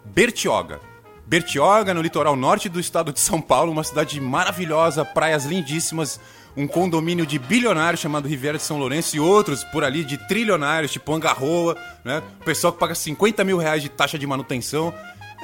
Bertioga. 0.05 0.79
Bertioga, 1.27 1.93
no 1.93 2.01
litoral 2.01 2.37
norte 2.37 2.69
do 2.69 2.79
estado 2.79 3.11
de 3.11 3.19
São 3.19 3.41
Paulo, 3.41 3.69
uma 3.69 3.83
cidade 3.83 4.19
maravilhosa, 4.21 5.03
praias 5.03 5.43
lindíssimas, 5.43 6.21
um 6.55 6.65
condomínio 6.65 7.25
de 7.25 7.37
bilionários 7.37 7.99
chamado 7.99 8.29
Riviera 8.29 8.57
de 8.57 8.63
São 8.63 8.77
Lourenço 8.77 9.13
e 9.17 9.19
outros 9.19 9.61
por 9.65 9.83
ali 9.83 10.05
de 10.05 10.17
trilionários, 10.17 10.89
tipo 10.89 11.13
Angarroa, 11.13 11.75
né? 12.01 12.23
O 12.39 12.45
pessoal 12.45 12.71
que 12.71 12.79
paga 12.79 12.95
50 12.95 13.43
mil 13.43 13.57
reais 13.57 13.81
de 13.81 13.89
taxa 13.89 14.17
de 14.17 14.25
manutenção. 14.25 14.93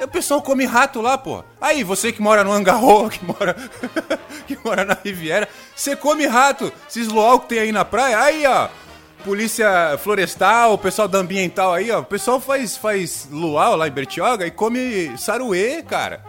O 0.00 0.08
pessoal 0.08 0.40
come 0.40 0.64
rato 0.64 1.02
lá, 1.02 1.18
pô. 1.18 1.44
Aí, 1.60 1.84
você 1.84 2.10
que 2.10 2.22
mora 2.22 2.42
no 2.42 2.50
Angarroa, 2.50 3.10
que 3.12 3.22
mora, 3.22 3.54
que 4.46 4.58
mora 4.64 4.86
na 4.86 4.96
Riviera, 5.04 5.46
você 5.76 5.94
come 5.94 6.26
rato. 6.26 6.72
Esses 6.88 7.08
luau 7.08 7.40
que 7.40 7.50
tem 7.50 7.58
aí 7.58 7.72
na 7.72 7.84
praia, 7.84 8.18
aí, 8.18 8.46
ó 8.46 8.68
polícia 9.24 9.96
florestal, 9.98 10.74
o 10.74 10.78
pessoal 10.78 11.08
da 11.08 11.18
ambiental 11.18 11.72
aí, 11.72 11.90
ó. 11.90 12.00
O 12.00 12.04
pessoal 12.04 12.38
faz, 12.38 12.76
faz 12.76 13.26
luau 13.30 13.74
lá 13.74 13.88
em 13.88 13.90
Bertioga 13.90 14.46
e 14.46 14.50
come 14.50 15.16
saruê, 15.16 15.82
cara. 15.82 16.22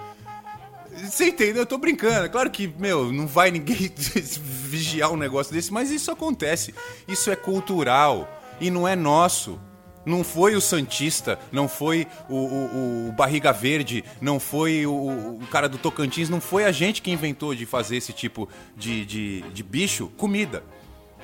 Você 0.96 1.28
entendeu? 1.28 1.64
Eu 1.64 1.66
tô 1.66 1.78
brincando. 1.78 2.26
É 2.26 2.30
claro 2.30 2.50
que, 2.50 2.74
meu, 2.80 3.12
não 3.12 3.28
vai 3.28 3.52
ninguém 3.52 3.92
vigiar 4.42 5.12
um 5.12 5.18
negócio 5.18 5.54
desse, 5.54 5.74
mas 5.74 5.92
isso 5.92 6.10
acontece. 6.10 6.74
Isso 7.06 7.30
é 7.30 7.36
cultural 7.36 8.42
e 8.62 8.72
não 8.72 8.88
é 8.88 8.96
nosso. 8.96 9.60
Não 10.06 10.24
foi 10.24 10.56
o 10.56 10.62
Santista, 10.62 11.38
não 11.52 11.68
foi 11.68 12.08
o, 12.30 12.36
o, 12.36 13.10
o 13.10 13.12
Barriga 13.12 13.52
Verde, 13.52 14.06
não 14.22 14.40
foi 14.40 14.86
o, 14.86 14.94
o, 14.94 15.48
cara 15.52 15.68
do 15.68 15.80
Tocantins, 15.80 16.30
não 16.30 16.40
foi 16.40 16.64
a 16.64 16.72
gente 16.72 17.02
que 17.02 17.12
inventou 17.12 17.56
de 17.56 17.66
fazer 17.66 17.98
esse 17.98 18.14
tipo 18.14 18.48
de, 18.78 19.04
de, 19.04 19.42
de 19.42 19.64
bicho 19.64 20.08
comida 20.16 20.64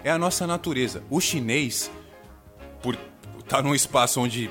é 0.03 0.11
a 0.11 0.17
nossa 0.17 0.47
natureza. 0.47 1.03
O 1.09 1.19
chinês, 1.19 1.91
por 2.81 2.95
estar 3.39 3.57
tá 3.57 3.61
num 3.61 3.75
espaço 3.75 4.19
onde 4.19 4.49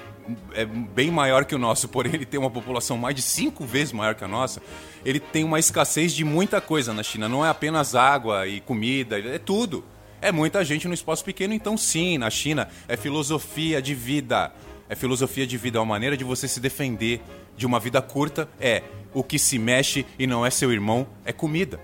é 0.54 0.64
bem 0.64 1.10
maior 1.10 1.44
que 1.44 1.54
o 1.54 1.58
nosso, 1.58 1.88
porém 1.88 2.14
ele 2.14 2.26
tem 2.26 2.38
uma 2.38 2.50
população 2.50 2.96
mais 2.96 3.14
de 3.14 3.22
cinco 3.22 3.64
vezes 3.64 3.92
maior 3.92 4.14
que 4.14 4.24
a 4.24 4.28
nossa, 4.28 4.62
ele 5.04 5.18
tem 5.18 5.44
uma 5.44 5.58
escassez 5.58 6.12
de 6.12 6.24
muita 6.24 6.60
coisa 6.60 6.92
na 6.92 7.02
China. 7.02 7.28
Não 7.28 7.44
é 7.44 7.48
apenas 7.48 7.94
água 7.94 8.46
e 8.46 8.60
comida, 8.60 9.18
é 9.18 9.38
tudo. 9.38 9.84
É 10.22 10.30
muita 10.30 10.62
gente 10.64 10.86
no 10.86 10.92
espaço 10.92 11.24
pequeno, 11.24 11.54
então 11.54 11.76
sim, 11.78 12.18
na 12.18 12.28
China 12.28 12.68
é 12.86 12.96
filosofia 12.96 13.80
de 13.80 13.94
vida. 13.94 14.52
É 14.88 14.94
filosofia 14.94 15.46
de 15.46 15.56
vida, 15.56 15.78
é 15.78 15.80
uma 15.80 15.86
maneira 15.86 16.16
de 16.16 16.24
você 16.24 16.46
se 16.46 16.60
defender 16.60 17.22
de 17.56 17.64
uma 17.64 17.80
vida 17.80 18.02
curta. 18.02 18.48
É 18.60 18.82
o 19.14 19.24
que 19.24 19.38
se 19.38 19.58
mexe 19.58 20.04
e 20.18 20.26
não 20.26 20.44
é 20.44 20.50
seu 20.50 20.72
irmão, 20.72 21.06
é 21.24 21.32
comida. 21.32 21.80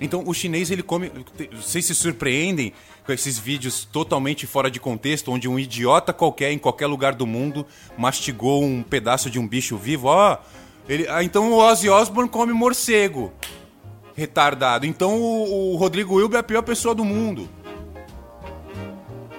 Então 0.00 0.22
o 0.26 0.34
chinês 0.34 0.70
ele 0.70 0.82
come. 0.82 1.10
Vocês 1.52 1.84
se 1.84 1.94
surpreendem 1.94 2.72
com 3.04 3.12
esses 3.12 3.38
vídeos 3.38 3.84
totalmente 3.84 4.46
fora 4.46 4.70
de 4.70 4.78
contexto, 4.78 5.30
onde 5.30 5.48
um 5.48 5.58
idiota 5.58 6.12
qualquer 6.12 6.52
em 6.52 6.58
qualquer 6.58 6.86
lugar 6.86 7.14
do 7.14 7.26
mundo 7.26 7.66
mastigou 7.96 8.62
um 8.62 8.82
pedaço 8.82 9.30
de 9.30 9.38
um 9.38 9.46
bicho 9.46 9.76
vivo. 9.76 10.08
Ó, 10.08 10.34
oh, 10.34 10.38
ele, 10.88 11.06
ah, 11.08 11.22
então 11.22 11.50
o 11.52 11.58
Ozzy 11.58 11.88
Osbourne 11.88 12.30
come 12.30 12.52
morcego. 12.52 13.32
Retardado. 14.14 14.86
Então 14.86 15.18
o, 15.18 15.72
o 15.72 15.76
Rodrigo 15.76 16.16
Wilber 16.16 16.38
é 16.38 16.40
a 16.40 16.42
pior 16.42 16.62
pessoa 16.62 16.94
do 16.94 17.04
mundo. 17.04 17.48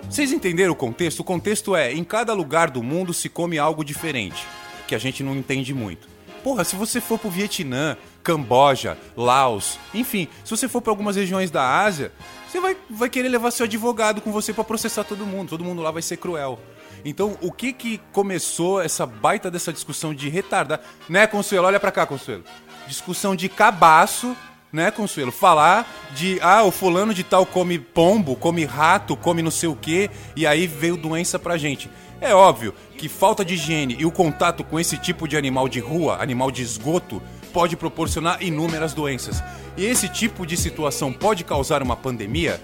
Vocês 0.09 0.31
entenderam 0.31 0.71
o 0.71 0.75
contexto? 0.75 1.19
O 1.19 1.23
contexto 1.23 1.75
é: 1.75 1.93
em 1.93 2.03
cada 2.03 2.33
lugar 2.33 2.69
do 2.69 2.81
mundo 2.81 3.13
se 3.13 3.27
come 3.29 3.57
algo 3.57 3.83
diferente, 3.83 4.45
que 4.87 4.95
a 4.95 4.97
gente 4.97 5.21
não 5.21 5.35
entende 5.35 5.73
muito. 5.73 6.07
Porra, 6.43 6.63
se 6.63 6.75
você 6.75 7.01
for 7.01 7.19
pro 7.19 7.29
Vietnã, 7.29 7.97
Camboja, 8.27 8.97
Laos, 9.15 9.79
enfim, 9.93 10.27
se 10.43 10.51
você 10.51 10.67
for 10.67 10.81
para 10.81 10.91
algumas 10.91 11.15
regiões 11.15 11.49
da 11.49 11.79
Ásia, 11.79 12.11
você 12.45 12.59
vai, 12.59 12.75
vai 12.89 13.09
querer 13.09 13.29
levar 13.29 13.51
seu 13.51 13.63
advogado 13.63 14.19
com 14.19 14.33
você 14.33 14.51
para 14.51 14.65
processar 14.65 15.05
todo 15.05 15.25
mundo. 15.25 15.47
Todo 15.47 15.63
mundo 15.63 15.81
lá 15.81 15.91
vai 15.91 16.01
ser 16.01 16.17
cruel. 16.17 16.59
Então, 17.05 17.37
o 17.41 17.53
que 17.53 17.71
que 17.71 18.01
começou 18.11 18.81
essa 18.81 19.05
baita 19.05 19.49
dessa 19.49 19.71
discussão 19.71 20.13
de 20.13 20.27
retardar? 20.27 20.81
Né, 21.07 21.25
Consuelo? 21.25 21.67
Olha 21.67 21.79
pra 21.79 21.89
cá, 21.89 22.05
Consuelo. 22.05 22.43
Discussão 22.85 23.33
de 23.33 23.47
cabaço, 23.47 24.35
né, 24.73 24.91
Consuelo? 24.91 25.31
Falar 25.31 25.89
de, 26.13 26.37
ah, 26.41 26.63
o 26.63 26.71
fulano 26.71 27.13
de 27.13 27.23
tal 27.23 27.45
come 27.45 27.79
pombo, 27.79 28.35
come 28.35 28.65
rato, 28.65 29.15
come 29.15 29.41
não 29.41 29.51
sei 29.51 29.69
o 29.69 29.75
quê, 29.75 30.09
e 30.35 30.45
aí 30.45 30.67
veio 30.67 30.97
doença 30.97 31.39
pra 31.39 31.57
gente. 31.57 31.89
É 32.19 32.33
óbvio 32.33 32.73
que 32.97 33.07
falta 33.07 33.45
de 33.45 33.53
higiene 33.53 33.95
e 33.97 34.05
o 34.05 34.11
contato 34.11 34.63
com 34.63 34.77
esse 34.77 34.97
tipo 34.97 35.27
de 35.27 35.37
animal 35.37 35.69
de 35.69 35.79
rua, 35.79 36.21
animal 36.21 36.49
de 36.49 36.63
esgoto, 36.63 37.21
pode 37.57 37.75
proporcionar 37.75 38.43
inúmeras 38.43 38.93
doenças. 38.93 39.43
E 39.75 39.83
esse 39.83 40.07
tipo 40.07 40.45
de 40.45 40.55
situação 40.55 41.11
pode 41.11 41.43
causar 41.43 41.81
uma 41.81 41.95
pandemia? 41.95 42.61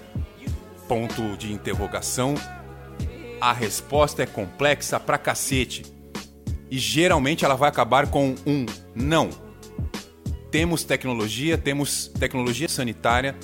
Ponto 0.88 1.36
de 1.36 1.52
interrogação. 1.52 2.36
A 3.42 3.52
resposta 3.52 4.22
é 4.22 4.28
complexa 4.28 5.00
pra 5.00 5.18
cacete. 5.18 5.84
E 6.70 6.78
geralmente 6.78 7.44
ela 7.44 7.56
vai 7.56 7.70
acabar 7.70 8.06
com 8.06 8.36
um 8.46 8.68
não. 8.94 9.32
Temos 10.52 10.84
tecnologia, 10.84 11.58
temos 11.58 12.10
tecnologia 12.10 12.70
sanitária 12.70 13.36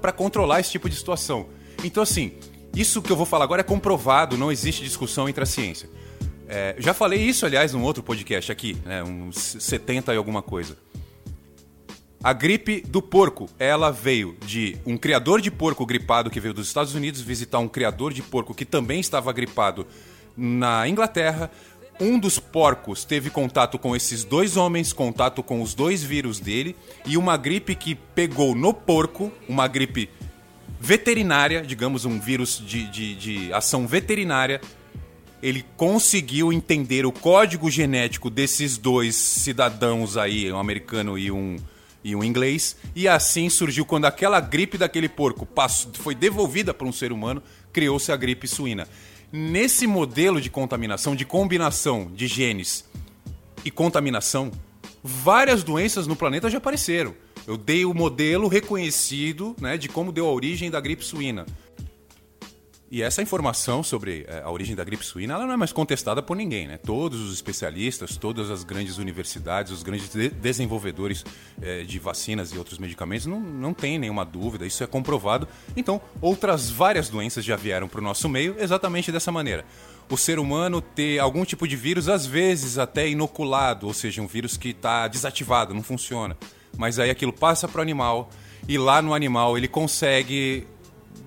para 0.00 0.12
controlar 0.12 0.60
esse 0.60 0.70
tipo 0.70 0.88
de 0.88 0.94
situação. 0.94 1.48
Então, 1.82 2.04
assim, 2.04 2.34
isso 2.72 3.02
que 3.02 3.10
eu 3.10 3.16
vou 3.16 3.26
falar 3.26 3.42
agora 3.42 3.62
é 3.62 3.64
comprovado, 3.64 4.38
não 4.38 4.52
existe 4.52 4.84
discussão 4.84 5.28
entre 5.28 5.42
a 5.42 5.46
ciência. 5.46 5.90
É, 6.48 6.76
já 6.78 6.94
falei 6.94 7.20
isso, 7.20 7.44
aliás, 7.44 7.72
num 7.72 7.82
outro 7.82 8.02
podcast 8.02 8.52
aqui, 8.52 8.76
né, 8.84 9.02
uns 9.02 9.56
70 9.58 10.14
e 10.14 10.16
alguma 10.16 10.42
coisa. 10.42 10.76
A 12.22 12.32
gripe 12.32 12.80
do 12.80 13.02
porco, 13.02 13.48
ela 13.58 13.90
veio 13.90 14.36
de 14.44 14.76
um 14.84 14.96
criador 14.96 15.40
de 15.40 15.50
porco 15.50 15.84
gripado 15.86 16.30
que 16.30 16.40
veio 16.40 16.54
dos 16.54 16.66
Estados 16.66 16.94
Unidos 16.94 17.20
visitar 17.20 17.58
um 17.58 17.68
criador 17.68 18.12
de 18.12 18.22
porco 18.22 18.54
que 18.54 18.64
também 18.64 19.00
estava 19.00 19.32
gripado 19.32 19.86
na 20.36 20.88
Inglaterra. 20.88 21.50
Um 22.00 22.18
dos 22.18 22.38
porcos 22.38 23.04
teve 23.04 23.30
contato 23.30 23.78
com 23.78 23.94
esses 23.94 24.24
dois 24.24 24.56
homens, 24.56 24.92
contato 24.92 25.42
com 25.42 25.62
os 25.62 25.72
dois 25.72 26.02
vírus 26.02 26.40
dele, 26.40 26.76
e 27.06 27.16
uma 27.16 27.36
gripe 27.36 27.74
que 27.74 27.94
pegou 27.94 28.54
no 28.54 28.74
porco, 28.74 29.32
uma 29.48 29.66
gripe 29.66 30.10
veterinária, 30.80 31.62
digamos, 31.62 32.04
um 32.04 32.20
vírus 32.20 32.62
de, 32.64 32.86
de, 32.88 33.14
de 33.14 33.52
ação 33.52 33.86
veterinária, 33.86 34.60
ele 35.42 35.64
conseguiu 35.76 36.52
entender 36.52 37.04
o 37.06 37.12
código 37.12 37.70
genético 37.70 38.30
desses 38.30 38.78
dois 38.78 39.14
cidadãos 39.14 40.16
aí, 40.16 40.50
um 40.50 40.58
americano 40.58 41.18
e 41.18 41.30
um, 41.30 41.56
e 42.02 42.14
um 42.14 42.22
inglês, 42.22 42.76
e 42.94 43.08
assim 43.08 43.48
surgiu 43.48 43.84
quando 43.84 44.06
aquela 44.06 44.40
gripe 44.40 44.78
daquele 44.78 45.08
porco 45.08 45.44
passou, 45.44 45.92
foi 45.94 46.14
devolvida 46.14 46.72
para 46.72 46.86
um 46.86 46.92
ser 46.92 47.12
humano, 47.12 47.42
criou-se 47.72 48.10
a 48.10 48.16
gripe 48.16 48.46
suína. 48.46 48.88
Nesse 49.32 49.86
modelo 49.86 50.40
de 50.40 50.48
contaminação, 50.48 51.16
de 51.16 51.24
combinação 51.24 52.10
de 52.14 52.26
genes 52.26 52.84
e 53.64 53.70
contaminação, 53.70 54.52
várias 55.02 55.62
doenças 55.62 56.06
no 56.06 56.16
planeta 56.16 56.48
já 56.48 56.58
apareceram. 56.58 57.14
Eu 57.46 57.56
dei 57.56 57.84
o 57.84 57.94
modelo 57.94 58.48
reconhecido 58.48 59.54
né, 59.60 59.76
de 59.76 59.88
como 59.88 60.10
deu 60.10 60.26
a 60.26 60.32
origem 60.32 60.70
da 60.70 60.80
gripe 60.80 61.04
suína. 61.04 61.46
E 62.88 63.02
essa 63.02 63.20
informação 63.20 63.82
sobre 63.82 64.24
é, 64.28 64.42
a 64.44 64.50
origem 64.50 64.76
da 64.76 64.84
gripe 64.84 65.04
suína 65.04 65.34
ela 65.34 65.44
não 65.44 65.54
é 65.54 65.56
mais 65.56 65.72
contestada 65.72 66.22
por 66.22 66.36
ninguém. 66.36 66.68
Né? 66.68 66.78
Todos 66.78 67.20
os 67.20 67.34
especialistas, 67.34 68.16
todas 68.16 68.48
as 68.48 68.62
grandes 68.62 68.98
universidades, 68.98 69.72
os 69.72 69.82
grandes 69.82 70.08
de 70.08 70.28
desenvolvedores 70.28 71.24
é, 71.60 71.82
de 71.82 71.98
vacinas 71.98 72.52
e 72.52 72.58
outros 72.58 72.78
medicamentos 72.78 73.26
não, 73.26 73.40
não 73.40 73.74
têm 73.74 73.98
nenhuma 73.98 74.24
dúvida, 74.24 74.64
isso 74.64 74.84
é 74.84 74.86
comprovado. 74.86 75.48
Então, 75.76 76.00
outras 76.20 76.70
várias 76.70 77.08
doenças 77.08 77.44
já 77.44 77.56
vieram 77.56 77.88
para 77.88 78.00
o 78.00 78.04
nosso 78.04 78.28
meio 78.28 78.54
exatamente 78.56 79.10
dessa 79.10 79.32
maneira. 79.32 79.64
O 80.08 80.16
ser 80.16 80.38
humano 80.38 80.80
ter 80.80 81.18
algum 81.18 81.44
tipo 81.44 81.66
de 81.66 81.74
vírus, 81.74 82.08
às 82.08 82.24
vezes 82.24 82.78
até 82.78 83.08
inoculado, 83.08 83.88
ou 83.88 83.94
seja, 83.94 84.22
um 84.22 84.28
vírus 84.28 84.56
que 84.56 84.68
está 84.68 85.08
desativado, 85.08 85.74
não 85.74 85.82
funciona. 85.82 86.36
Mas 86.78 87.00
aí 87.00 87.10
aquilo 87.10 87.32
passa 87.32 87.66
para 87.66 87.80
o 87.80 87.82
animal 87.82 88.30
e 88.68 88.78
lá 88.78 89.02
no 89.02 89.12
animal 89.12 89.58
ele 89.58 89.66
consegue 89.66 90.66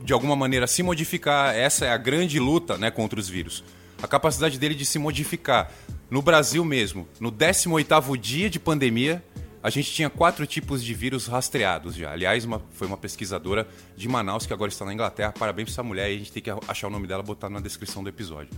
de 0.04 0.14
alguma 0.14 0.36
maneira 0.36 0.68
se 0.68 0.84
modificar. 0.84 1.56
Essa 1.56 1.86
é 1.86 1.92
a 1.92 1.98
grande 1.98 2.40
luta 2.40 2.78
né, 2.78 2.92
contra 2.92 3.20
os 3.20 3.30
vírus. 3.30 3.64
A 4.02 4.08
capacidade 4.08 4.58
dele 4.58 4.76
de 4.76 4.86
se 4.86 4.98
modificar. 4.98 5.72
No 6.10 6.22
Brasil 6.22 6.64
mesmo, 6.66 7.08
no 7.20 7.32
18º 7.32 8.18
dia 8.18 8.50
de 8.50 8.60
pandemia, 8.60 9.24
a 9.62 9.70
gente 9.70 9.92
tinha 9.92 10.10
quatro 10.10 10.46
tipos 10.48 10.84
de 10.84 10.94
vírus 10.94 11.28
rastreados 11.28 11.96
já. 11.96 12.12
Aliás, 12.12 12.46
uma, 12.46 12.62
foi 12.72 12.88
uma 12.88 12.98
pesquisadora 12.98 13.68
de 13.96 14.08
Manaus 14.08 14.46
que 14.46 14.54
agora 14.54 14.72
está 14.72 14.86
na 14.86 14.94
Inglaterra. 14.94 15.34
Parabéns 15.38 15.66
para 15.66 15.74
essa 15.74 15.84
mulher 15.84 16.10
e 16.10 16.16
a 16.16 16.18
gente 16.18 16.32
tem 16.32 16.42
que 16.42 16.50
achar 16.68 16.88
o 16.88 16.90
nome 16.90 17.08
dela 17.08 17.22
botar 17.22 17.50
na 17.50 17.60
descrição 17.60 18.02
do 18.02 18.10
episódio. 18.10 18.50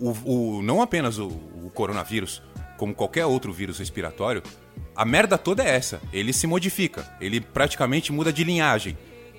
O, 0.00 0.10
o, 0.24 0.62
não 0.62 0.80
apenas 0.80 1.18
o, 1.18 1.28
o 1.28 1.70
coronavírus, 1.72 2.42
como 2.78 2.94
qualquer 2.94 3.26
outro 3.26 3.52
vírus 3.52 3.78
respiratório, 3.78 4.42
a 4.96 5.04
merda 5.04 5.36
toda 5.36 5.62
é 5.62 5.68
essa. 5.68 6.00
Ele 6.12 6.32
se 6.32 6.46
modifica, 6.46 7.06
ele 7.20 7.40
praticamente 7.40 8.10
muda 8.10 8.32
de 8.32 8.42
linhagem. 8.42 8.96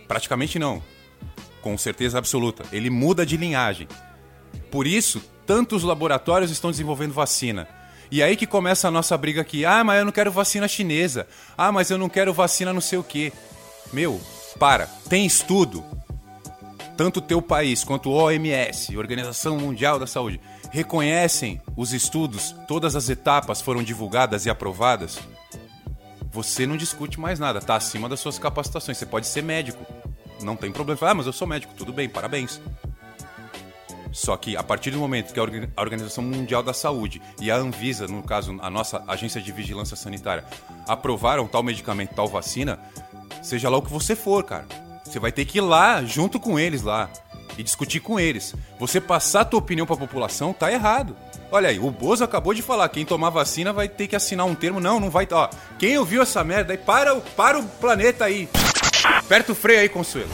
Praticamente 0.08 0.60
não. 0.60 0.82
Com 1.62 1.78
certeza 1.78 2.18
absoluta. 2.18 2.64
Ele 2.72 2.90
muda 2.90 3.26
de 3.26 3.38
linhagem. 3.38 3.88
Por 4.72 4.86
isso, 4.86 5.22
tantos 5.46 5.84
laboratórios 5.84 6.52
estão 6.52 6.72
desenvolvendo 6.72 7.14
vacina. 7.14 7.68
E 8.12 8.22
aí 8.22 8.36
que 8.36 8.46
começa 8.46 8.88
a 8.88 8.92
nossa 8.92 9.18
briga 9.18 9.42
aqui. 9.42 9.66
Ah, 9.66 9.84
mas 9.84 10.00
eu 10.00 10.06
não 10.06 10.12
quero 10.12 10.32
vacina 10.32 10.68
chinesa. 10.68 11.28
Ah, 11.58 11.72
mas 11.72 11.90
eu 11.90 11.98
não 11.98 12.10
quero 12.10 12.34
vacina 12.34 12.74
não 12.74 12.82
sei 12.82 13.00
o 13.00 13.04
quê. 13.04 13.34
Meu, 13.92 14.22
para. 14.60 14.88
Tem 15.10 15.26
estudo. 15.26 15.84
Tanto 16.96 17.18
o 17.18 17.22
teu 17.22 17.42
país 17.42 17.84
quanto 17.84 18.10
o 18.10 18.14
OMS, 18.14 18.96
Organização 18.98 19.58
Mundial 19.58 20.00
da 20.00 20.08
Saúde, 20.08 20.40
reconhecem 20.72 21.62
os 21.76 21.94
estudos, 21.94 22.56
todas 22.68 22.96
as 22.96 23.10
etapas 23.10 23.62
foram 23.62 23.84
divulgadas 23.84 24.46
e 24.46 24.50
aprovadas 24.50 25.20
você 26.36 26.68
não 26.68 26.76
discute 26.76 27.18
mais 27.18 27.40
nada, 27.40 27.62
tá 27.62 27.78
acima 27.78 28.10
das 28.10 28.20
suas 28.20 28.38
capacitações. 28.38 28.98
Você 28.98 29.06
pode 29.06 29.26
ser 29.26 29.42
médico, 29.42 29.86
não 30.42 30.58
tem 30.58 30.70
problema. 30.70 31.00
Ah, 31.10 31.14
mas 31.14 31.26
eu 31.26 31.32
sou 31.32 31.48
médico, 31.48 31.74
tudo 31.78 31.94
bem, 31.94 32.10
parabéns. 32.10 32.60
Só 34.12 34.36
que 34.36 34.58
a 34.58 34.64
partir 34.64 34.92
do 34.92 34.98
momento 34.98 35.34
que 35.34 35.40
a 35.40 35.82
Organização 35.82 36.24
Mundial 36.24 36.62
da 36.62 36.74
Saúde 36.74 37.22
e 37.40 37.50
a 37.50 37.56
Anvisa, 37.56 38.06
no 38.06 38.22
caso 38.22 38.58
a 38.62 38.70
nossa 38.70 39.02
agência 39.08 39.42
de 39.42 39.50
vigilância 39.54 39.96
sanitária, 39.96 40.44
aprovaram 40.86 41.48
tal 41.48 41.64
medicamento, 41.64 42.14
tal 42.14 42.28
vacina, 42.28 42.80
seja 43.42 43.70
lá 43.70 43.78
o 43.78 43.82
que 43.82 43.92
você 43.92 44.14
for, 44.14 44.44
cara, 44.44 44.66
você 45.06 45.20
vai 45.20 45.32
ter 45.32 45.46
que 45.46 45.60
ir 45.60 45.62
lá 45.62 46.04
junto 46.04 46.38
com 46.38 46.60
eles 46.60 46.82
lá 46.82 47.10
e 47.58 47.64
discutir 47.64 48.00
com 48.00 48.20
eles. 48.20 48.54
Você 48.80 49.00
passar 49.00 49.42
a 49.42 49.46
tua 49.46 49.60
opinião 49.60 49.86
para 49.86 49.96
a 49.96 50.00
população 50.00 50.54
tá 50.54 50.72
errado. 50.72 51.16
Olha 51.52 51.70
aí, 51.70 51.80
o 51.80 51.90
Bozo 51.92 52.24
acabou 52.24 52.54
de 52.54 52.62
falar, 52.62 52.90
quem 52.90 53.06
tomar 53.06 53.30
vacina 53.30 53.72
vai 53.72 53.88
ter 53.88 54.08
que 54.08 54.16
assinar 54.16 54.46
um 54.46 54.56
termo. 54.56 54.80
Não, 54.80 55.00
não 55.00 55.10
vai. 55.10 55.28
Ó, 55.32 55.50
quem 55.80 55.98
ouviu 55.98 56.22
essa 56.22 56.44
merda 56.44 56.74
aí, 56.74 56.78
para, 56.78 57.16
para 57.16 57.60
o 57.60 57.64
planeta 57.64 58.26
aí. 58.26 58.50
Aperta 59.04 59.52
o 59.52 59.56
freio 59.56 59.80
aí, 59.80 59.90
Consuelo. 59.90 60.30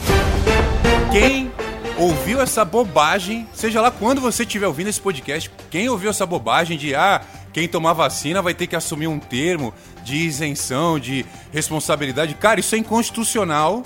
Quem 1.12 1.52
ouviu 1.98 2.40
essa 2.40 2.64
bobagem, 2.64 3.46
seja 3.52 3.80
lá 3.80 3.90
quando 3.90 4.20
você 4.20 4.42
estiver 4.42 4.66
ouvindo 4.66 4.88
esse 4.88 5.00
podcast, 5.00 5.50
quem 5.70 5.88
ouviu 5.88 6.10
essa 6.10 6.24
bobagem 6.24 6.78
de 6.78 6.94
ah, 6.94 7.20
quem 7.52 7.68
tomar 7.68 7.92
vacina 7.92 8.40
vai 8.40 8.54
ter 8.54 8.66
que 8.66 8.74
assumir 8.74 9.06
um 9.06 9.18
termo 9.18 9.74
de 10.02 10.16
isenção, 10.16 10.98
de 10.98 11.24
responsabilidade. 11.52 12.34
Cara, 12.34 12.60
isso 12.60 12.74
é 12.74 12.78
inconstitucional. 12.78 13.82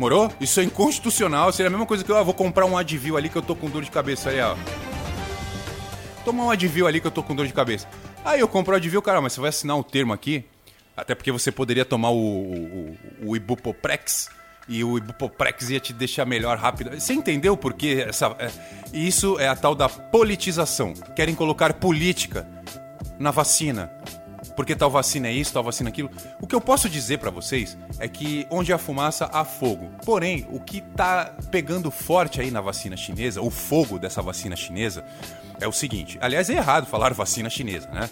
Morou? 0.00 0.32
Isso 0.40 0.58
é 0.60 0.64
inconstitucional. 0.64 1.52
Seria 1.52 1.68
a 1.68 1.70
mesma 1.70 1.84
coisa 1.84 2.02
que 2.02 2.10
eu 2.10 2.16
ah, 2.16 2.22
vou 2.22 2.32
comprar 2.32 2.64
um 2.64 2.74
Advil 2.74 3.18
ali 3.18 3.28
que 3.28 3.36
eu 3.36 3.42
tô 3.42 3.54
com 3.54 3.68
dor 3.68 3.84
de 3.84 3.90
cabeça 3.90 4.30
aí, 4.30 4.40
ó. 4.40 4.56
Toma 6.24 6.42
um 6.42 6.50
Advil 6.50 6.86
ali 6.86 7.02
que 7.02 7.06
eu 7.06 7.10
tô 7.10 7.22
com 7.22 7.34
dor 7.36 7.46
de 7.46 7.52
cabeça. 7.52 7.86
Aí 8.24 8.40
eu 8.40 8.48
compro 8.48 8.72
o 8.72 8.76
Advil, 8.78 9.02
cara, 9.02 9.20
mas 9.20 9.34
você 9.34 9.40
vai 9.42 9.50
assinar 9.50 9.76
um 9.76 9.82
termo 9.82 10.14
aqui, 10.14 10.46
até 10.96 11.14
porque 11.14 11.30
você 11.30 11.52
poderia 11.52 11.84
tomar 11.84 12.08
o, 12.08 12.16
o, 12.16 12.96
o 13.26 13.36
e 14.66 14.82
o 14.82 14.96
Ibupoprex 14.96 15.68
ia 15.68 15.80
te 15.80 15.92
deixar 15.92 16.24
melhor 16.24 16.56
rápido. 16.56 16.98
Você 16.98 17.12
entendeu 17.12 17.54
por 17.54 17.74
que 17.74 18.00
essa, 18.00 18.34
é, 18.38 18.50
isso 18.94 19.38
é 19.38 19.48
a 19.48 19.54
tal 19.54 19.74
da 19.74 19.86
politização? 19.86 20.94
Querem 21.14 21.34
colocar 21.34 21.74
política 21.74 22.48
na 23.18 23.30
vacina. 23.30 23.92
Porque 24.56 24.74
tal 24.74 24.90
vacina 24.90 25.28
é 25.28 25.32
isso, 25.32 25.52
tal 25.52 25.62
vacina 25.62 25.88
é 25.88 25.92
aquilo. 25.92 26.10
O 26.40 26.46
que 26.46 26.54
eu 26.54 26.60
posso 26.60 26.88
dizer 26.88 27.18
para 27.18 27.30
vocês 27.30 27.76
é 27.98 28.08
que 28.08 28.46
onde 28.50 28.72
há 28.72 28.78
fumaça 28.78 29.28
há 29.32 29.44
fogo. 29.44 29.90
Porém, 30.04 30.46
o 30.50 30.60
que 30.60 30.80
tá 30.80 31.36
pegando 31.50 31.90
forte 31.90 32.40
aí 32.40 32.50
na 32.50 32.60
vacina 32.60 32.96
chinesa, 32.96 33.40
o 33.40 33.50
fogo 33.50 33.98
dessa 33.98 34.22
vacina 34.22 34.56
chinesa, 34.56 35.04
é 35.60 35.68
o 35.68 35.72
seguinte. 35.72 36.18
Aliás, 36.20 36.48
é 36.50 36.54
errado 36.54 36.86
falar 36.86 37.14
vacina 37.14 37.50
chinesa, 37.50 37.88
né? 37.90 38.10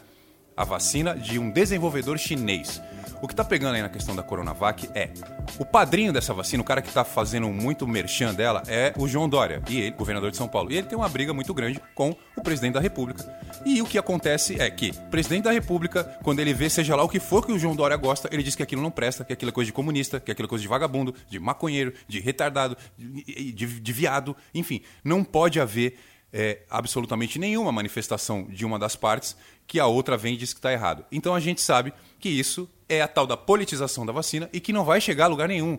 A 0.58 0.64
vacina 0.64 1.14
de 1.14 1.38
um 1.38 1.48
desenvolvedor 1.48 2.18
chinês. 2.18 2.82
O 3.22 3.28
que 3.28 3.34
tá 3.34 3.44
pegando 3.44 3.76
aí 3.76 3.82
na 3.82 3.88
questão 3.88 4.16
da 4.16 4.24
Coronavac 4.24 4.90
é 4.92 5.08
o 5.56 5.64
padrinho 5.64 6.12
dessa 6.12 6.34
vacina, 6.34 6.60
o 6.60 6.66
cara 6.66 6.82
que 6.82 6.92
tá 6.92 7.04
fazendo 7.04 7.48
muito 7.48 7.86
merchan 7.86 8.34
dela, 8.34 8.64
é 8.66 8.92
o 8.96 9.06
João 9.06 9.28
Dória, 9.28 9.62
e 9.68 9.80
ele, 9.80 9.90
governador 9.92 10.32
de 10.32 10.36
São 10.36 10.48
Paulo. 10.48 10.72
E 10.72 10.76
ele 10.76 10.88
tem 10.88 10.98
uma 10.98 11.08
briga 11.08 11.32
muito 11.32 11.54
grande 11.54 11.80
com 11.94 12.14
o 12.36 12.42
presidente 12.42 12.74
da 12.74 12.80
República. 12.80 13.24
E 13.64 13.80
o 13.80 13.86
que 13.86 13.98
acontece 13.98 14.60
é 14.60 14.68
que 14.68 14.90
o 14.90 15.10
presidente 15.10 15.44
da 15.44 15.52
República, 15.52 16.02
quando 16.24 16.40
ele 16.40 16.52
vê, 16.52 16.68
seja 16.68 16.96
lá 16.96 17.04
o 17.04 17.08
que 17.08 17.20
for 17.20 17.46
que 17.46 17.52
o 17.52 17.58
João 17.58 17.76
Dória 17.76 17.96
gosta, 17.96 18.28
ele 18.32 18.42
diz 18.42 18.56
que 18.56 18.62
aquilo 18.62 18.82
não 18.82 18.90
presta, 18.90 19.24
que 19.24 19.32
aquilo 19.32 19.50
é 19.50 19.52
coisa 19.52 19.66
de 19.66 19.72
comunista, 19.72 20.18
que 20.18 20.32
aquilo 20.32 20.46
é 20.46 20.48
coisa 20.48 20.62
de 20.62 20.68
vagabundo, 20.68 21.14
de 21.28 21.38
maconheiro, 21.38 21.92
de 22.08 22.18
retardado, 22.18 22.76
de, 22.98 23.52
de, 23.52 23.80
de 23.80 23.92
viado, 23.92 24.36
enfim. 24.52 24.82
Não 25.04 25.22
pode 25.22 25.60
haver 25.60 25.98
é, 26.32 26.60
absolutamente 26.68 27.38
nenhuma 27.38 27.72
manifestação 27.72 28.46
de 28.50 28.64
uma 28.64 28.78
das 28.78 28.96
partes 28.96 29.36
que 29.66 29.80
a 29.80 29.86
outra 29.86 30.16
vem 30.16 30.34
e 30.34 30.36
diz 30.36 30.52
que 30.52 30.58
está 30.58 30.72
errado. 30.72 31.04
Então 31.10 31.34
a 31.34 31.40
gente 31.40 31.60
sabe 31.60 31.92
que 32.18 32.28
isso 32.28 32.68
é 32.88 33.00
a 33.00 33.08
tal 33.08 33.26
da 33.26 33.36
politização 33.36 34.04
da 34.04 34.12
vacina 34.12 34.48
e 34.52 34.60
que 34.60 34.72
não 34.72 34.84
vai 34.84 35.00
chegar 35.00 35.24
a 35.24 35.28
lugar 35.28 35.48
nenhum. 35.48 35.78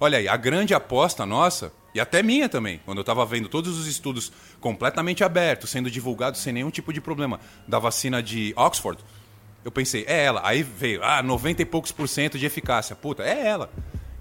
Olha 0.00 0.18
aí, 0.18 0.28
a 0.28 0.36
grande 0.36 0.74
aposta 0.74 1.26
nossa, 1.26 1.72
e 1.94 1.98
até 1.98 2.22
minha 2.22 2.48
também, 2.48 2.80
quando 2.84 2.98
eu 2.98 3.02
estava 3.02 3.26
vendo 3.26 3.48
todos 3.48 3.76
os 3.76 3.86
estudos 3.86 4.30
completamente 4.60 5.24
abertos, 5.24 5.70
sendo 5.70 5.90
divulgados 5.90 6.40
sem 6.40 6.52
nenhum 6.52 6.70
tipo 6.70 6.92
de 6.92 7.00
problema, 7.00 7.40
da 7.66 7.78
vacina 7.78 8.22
de 8.22 8.52
Oxford, 8.56 9.02
eu 9.64 9.72
pensei, 9.72 10.04
é 10.06 10.24
ela. 10.24 10.40
Aí 10.44 10.62
veio, 10.62 11.02
ah, 11.02 11.22
90 11.22 11.62
e 11.62 11.64
poucos 11.64 11.90
por 11.90 12.08
cento 12.08 12.38
de 12.38 12.46
eficácia. 12.46 12.94
Puta, 12.94 13.24
é 13.24 13.46
ela. 13.46 13.70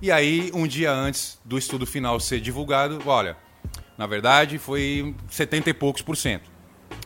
E 0.01 0.11
aí, 0.11 0.51
um 0.53 0.65
dia 0.67 0.91
antes 0.91 1.39
do 1.45 1.57
estudo 1.57 1.85
final 1.85 2.19
ser 2.19 2.39
divulgado, 2.39 3.01
olha, 3.05 3.37
na 3.97 4.05
verdade 4.05 4.57
foi 4.57 5.15
70 5.29 5.69
e 5.69 5.73
poucos 5.73 6.01
por 6.01 6.15
cento. 6.15 6.49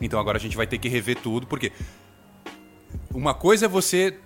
Então 0.02 0.20
agora 0.20 0.38
a 0.38 0.42
gente 0.42 0.58
vai 0.58 0.68
ter 0.68 0.78
que 0.78 0.90
rever 0.90 1.18
tudo, 1.18 1.48
porque 1.48 1.72
uma 3.14 3.34
coisa 3.34 3.66
é 3.66 3.70
você 3.70 4.18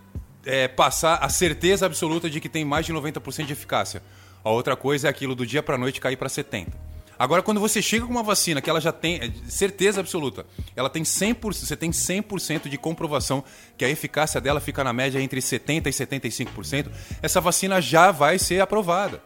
é, 0.45 0.67
passar 0.67 1.15
a 1.15 1.29
certeza 1.29 1.85
absoluta 1.85 2.29
de 2.29 2.39
que 2.39 2.49
tem 2.49 2.63
mais 2.63 2.85
de 2.85 2.93
90% 2.93 3.45
de 3.45 3.53
eficácia. 3.53 4.01
A 4.43 4.49
outra 4.49 4.75
coisa 4.75 5.07
é 5.07 5.09
aquilo 5.09 5.35
do 5.35 5.45
dia 5.45 5.63
para 5.63 5.77
noite 5.77 5.99
cair 5.99 6.15
para 6.15 6.29
70%. 6.29 6.67
Agora, 7.17 7.41
quando 7.41 7.61
você 7.61 7.81
chega 7.81 8.05
com 8.05 8.11
uma 8.11 8.23
vacina 8.23 8.61
que 8.61 8.69
ela 8.69 8.81
já 8.81 8.91
tem 8.91 9.15
é, 9.15 9.31
certeza 9.47 10.01
absoluta, 10.01 10.45
ela 10.75 10.89
tem 10.89 11.03
100%, 11.03 11.53
você 11.53 11.75
tem 11.75 11.91
100% 11.91 12.67
de 12.67 12.77
comprovação 12.77 13.43
que 13.77 13.85
a 13.85 13.89
eficácia 13.89 14.41
dela 14.41 14.59
fica 14.59 14.83
na 14.83 14.91
média 14.91 15.21
entre 15.21 15.39
70% 15.39 15.87
e 15.87 15.91
75%, 15.91 16.91
essa 17.21 17.39
vacina 17.39 17.81
já 17.81 18.11
vai 18.11 18.37
ser 18.37 18.59
aprovada. 18.59 19.21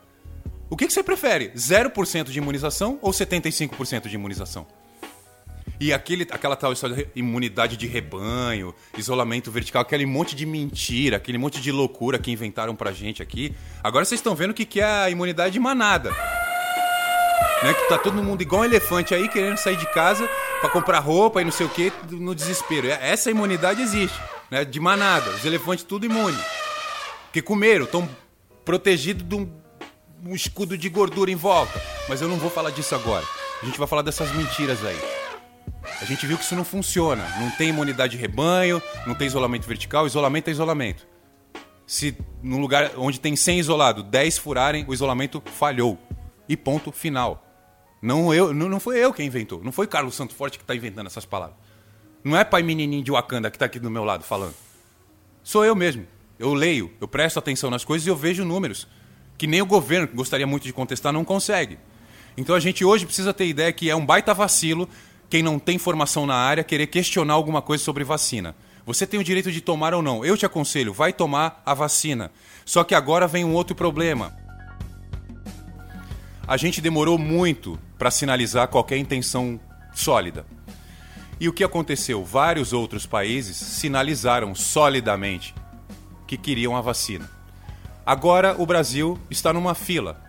O 0.70 0.78
que, 0.78 0.86
que 0.86 0.94
você 0.94 1.02
prefere? 1.02 1.50
0% 1.56 2.26
de 2.26 2.38
imunização 2.38 3.00
ou 3.02 3.12
75% 3.12 4.08
de 4.08 4.14
imunização? 4.16 4.68
E 5.80 5.92
aquele, 5.92 6.28
aquela 6.30 6.56
tal 6.56 6.74
história 6.74 6.96
de 6.96 7.08
imunidade 7.16 7.76
de 7.76 7.88
rebanho, 7.88 8.76
isolamento 8.98 9.50
vertical, 9.50 9.82
aquele 9.82 10.06
monte 10.06 10.36
de 10.36 10.46
mentira, 10.46 11.18
aquele 11.18 11.38
monte 11.38 11.60
de 11.60 11.72
loucura 11.72 12.20
que 12.20 12.30
inventaram 12.32 12.76
pra 12.76 12.92
gente 12.92 13.24
aqui. 13.24 13.56
Agora 13.84 14.06
vocês 14.06 14.20
estão 14.20 14.36
vendo 14.36 14.52
o 14.52 14.54
que, 14.54 14.66
que 14.66 14.80
é 14.80 14.84
a 14.84 15.10
imunidade 15.10 15.54
de 15.54 15.60
manada. 15.60 16.12
Né, 17.64 17.74
que 17.74 17.90
tá 17.90 17.98
todo 17.98 18.24
mundo 18.24 18.42
igual 18.42 18.62
um 18.62 18.66
elefante 18.66 19.14
aí 19.14 19.28
querendo 19.28 19.58
sair 19.58 19.76
de 19.76 19.86
casa 19.92 20.30
para 20.62 20.70
comprar 20.70 21.00
roupa 21.00 21.42
e 21.42 21.46
não 21.46 21.52
sei 21.52 21.66
o 21.66 21.70
que 21.70 21.92
no 22.12 22.36
desespero. 22.36 22.88
Essa 22.88 23.32
imunidade 23.32 23.82
existe, 23.82 24.18
né? 24.52 24.64
De 24.64 24.80
manada, 24.80 25.30
os 25.32 25.44
elefantes 25.44 25.84
tudo 25.84 26.06
imune. 26.06 26.38
Que 27.34 27.42
comeram, 27.42 27.86
estão 27.86 28.08
protegidos 28.64 29.28
de 29.28 29.36
um, 29.36 29.50
um 30.26 30.36
escudo 30.36 30.78
de 30.78 30.90
gordura 30.90 31.32
em 31.32 31.36
volta. 31.36 31.82
Mas 32.08 32.22
eu 32.22 32.28
não 32.28 32.38
vou 32.38 32.50
falar 32.50 32.72
disso 32.72 32.96
agora. 32.96 33.26
A 33.62 33.66
gente 33.66 33.78
vai 33.78 33.88
falar 33.88 34.02
dessas 34.02 34.32
mentiras 34.34 34.84
aí. 34.84 35.00
A 36.02 36.06
gente 36.06 36.26
viu 36.26 36.38
que 36.38 36.44
isso 36.44 36.56
não 36.56 36.64
funciona. 36.64 37.28
Não 37.40 37.52
tem 37.52 37.70
imunidade 37.70 38.16
de 38.16 38.22
rebanho, 38.22 38.82
não 39.06 39.16
tem 39.16 39.28
isolamento 39.28 39.68
vertical. 39.68 40.08
Isolamento 40.08 40.48
é 40.48 40.52
isolamento. 40.52 41.08
Se 41.86 42.16
no 42.42 42.60
lugar 42.60 42.92
onde 42.98 43.20
tem 43.20 43.36
100 43.36 43.60
isolado, 43.60 44.04
10 44.04 44.38
furarem, 44.38 44.86
o 44.88 44.94
isolamento 44.94 45.42
falhou. 45.46 45.98
E 46.48 46.56
ponto 46.56 46.92
final. 46.92 47.46
Não, 48.02 48.34
eu, 48.34 48.54
não, 48.54 48.70
não 48.70 48.80
foi 48.80 48.98
eu 48.98 49.14
quem 49.14 49.28
inventou. 49.28 49.62
Não 49.64 49.72
foi 49.72 49.88
Carlos 49.88 50.16
Santo 50.16 50.34
Forte 50.34 50.58
que 50.58 50.64
está 50.64 50.76
inventando 50.76 51.08
essas 51.08 51.26
palavras. 51.26 51.58
Não 52.24 52.38
é 52.38 52.44
pai 52.44 52.64
menininho 52.64 53.04
de 53.04 53.12
Wakanda 53.12 53.50
que 53.50 53.56
está 53.56 53.66
aqui 53.66 53.80
do 53.80 53.90
meu 53.90 54.04
lado 54.04 54.24
falando. 54.24 54.56
Sou 55.44 55.66
eu 55.66 55.76
mesmo. 55.76 56.06
Eu 56.38 56.54
leio, 56.54 56.94
eu 57.02 57.08
presto 57.08 57.38
atenção 57.38 57.70
nas 57.70 57.84
coisas 57.84 58.06
e 58.08 58.10
eu 58.10 58.16
vejo 58.16 58.46
números. 58.46 58.88
Que 59.40 59.48
nem 59.48 59.62
o 59.62 59.66
governo, 59.66 60.08
que 60.08 60.16
gostaria 60.16 60.46
muito 60.46 60.66
de 60.66 60.74
contestar, 60.74 61.12
não 61.12 61.26
consegue. 61.26 61.80
Então 62.38 62.56
a 62.56 62.60
gente 62.60 62.86
hoje 62.86 63.06
precisa 63.06 63.34
ter 63.34 63.48
ideia 63.48 63.72
que 63.74 63.90
é 63.90 63.96
um 63.96 64.06
baita 64.06 64.34
vacilo 64.34 64.88
quem 65.30 65.42
não 65.42 65.58
tem 65.58 65.78
formação 65.78 66.26
na 66.26 66.36
área 66.36 66.64
querer 66.64 66.88
questionar 66.88 67.36
alguma 67.36 67.62
coisa 67.62 67.84
sobre 67.84 68.04
vacina. 68.04 68.56
Você 68.86 69.08
tem 69.08 69.20
o 69.20 69.24
direito 69.24 69.52
de 69.52 69.62
tomar 69.62 69.94
ou 69.94 70.02
não. 70.02 70.26
Eu 70.26 70.36
te 70.36 70.46
aconselho, 70.46 70.92
vai 70.92 71.14
tomar 71.14 71.62
a 71.66 71.74
vacina. 71.74 72.32
Só 72.66 72.84
que 72.84 72.94
agora 72.94 73.28
vem 73.28 73.46
um 73.46 73.54
outro 73.54 73.76
problema. 73.76 74.36
A 76.46 76.58
gente 76.58 76.82
demorou 76.82 77.18
muito 77.18 77.80
para 77.98 78.12
sinalizar 78.12 78.68
qualquer 78.68 78.98
intenção 78.98 79.60
sólida. 79.94 80.46
E 81.40 81.48
o 81.48 81.54
que 81.54 81.64
aconteceu? 81.64 82.26
Vários 82.26 82.74
outros 82.74 83.06
países 83.06 83.56
sinalizaram 83.56 84.54
solidamente 84.54 85.56
que 86.28 86.38
queriam 86.38 86.76
a 86.76 86.82
vacina. 86.82 87.39
Agora 88.10 88.56
o 88.58 88.66
Brasil 88.66 89.20
está 89.30 89.54
numa 89.54 89.76
fila. 89.76 90.20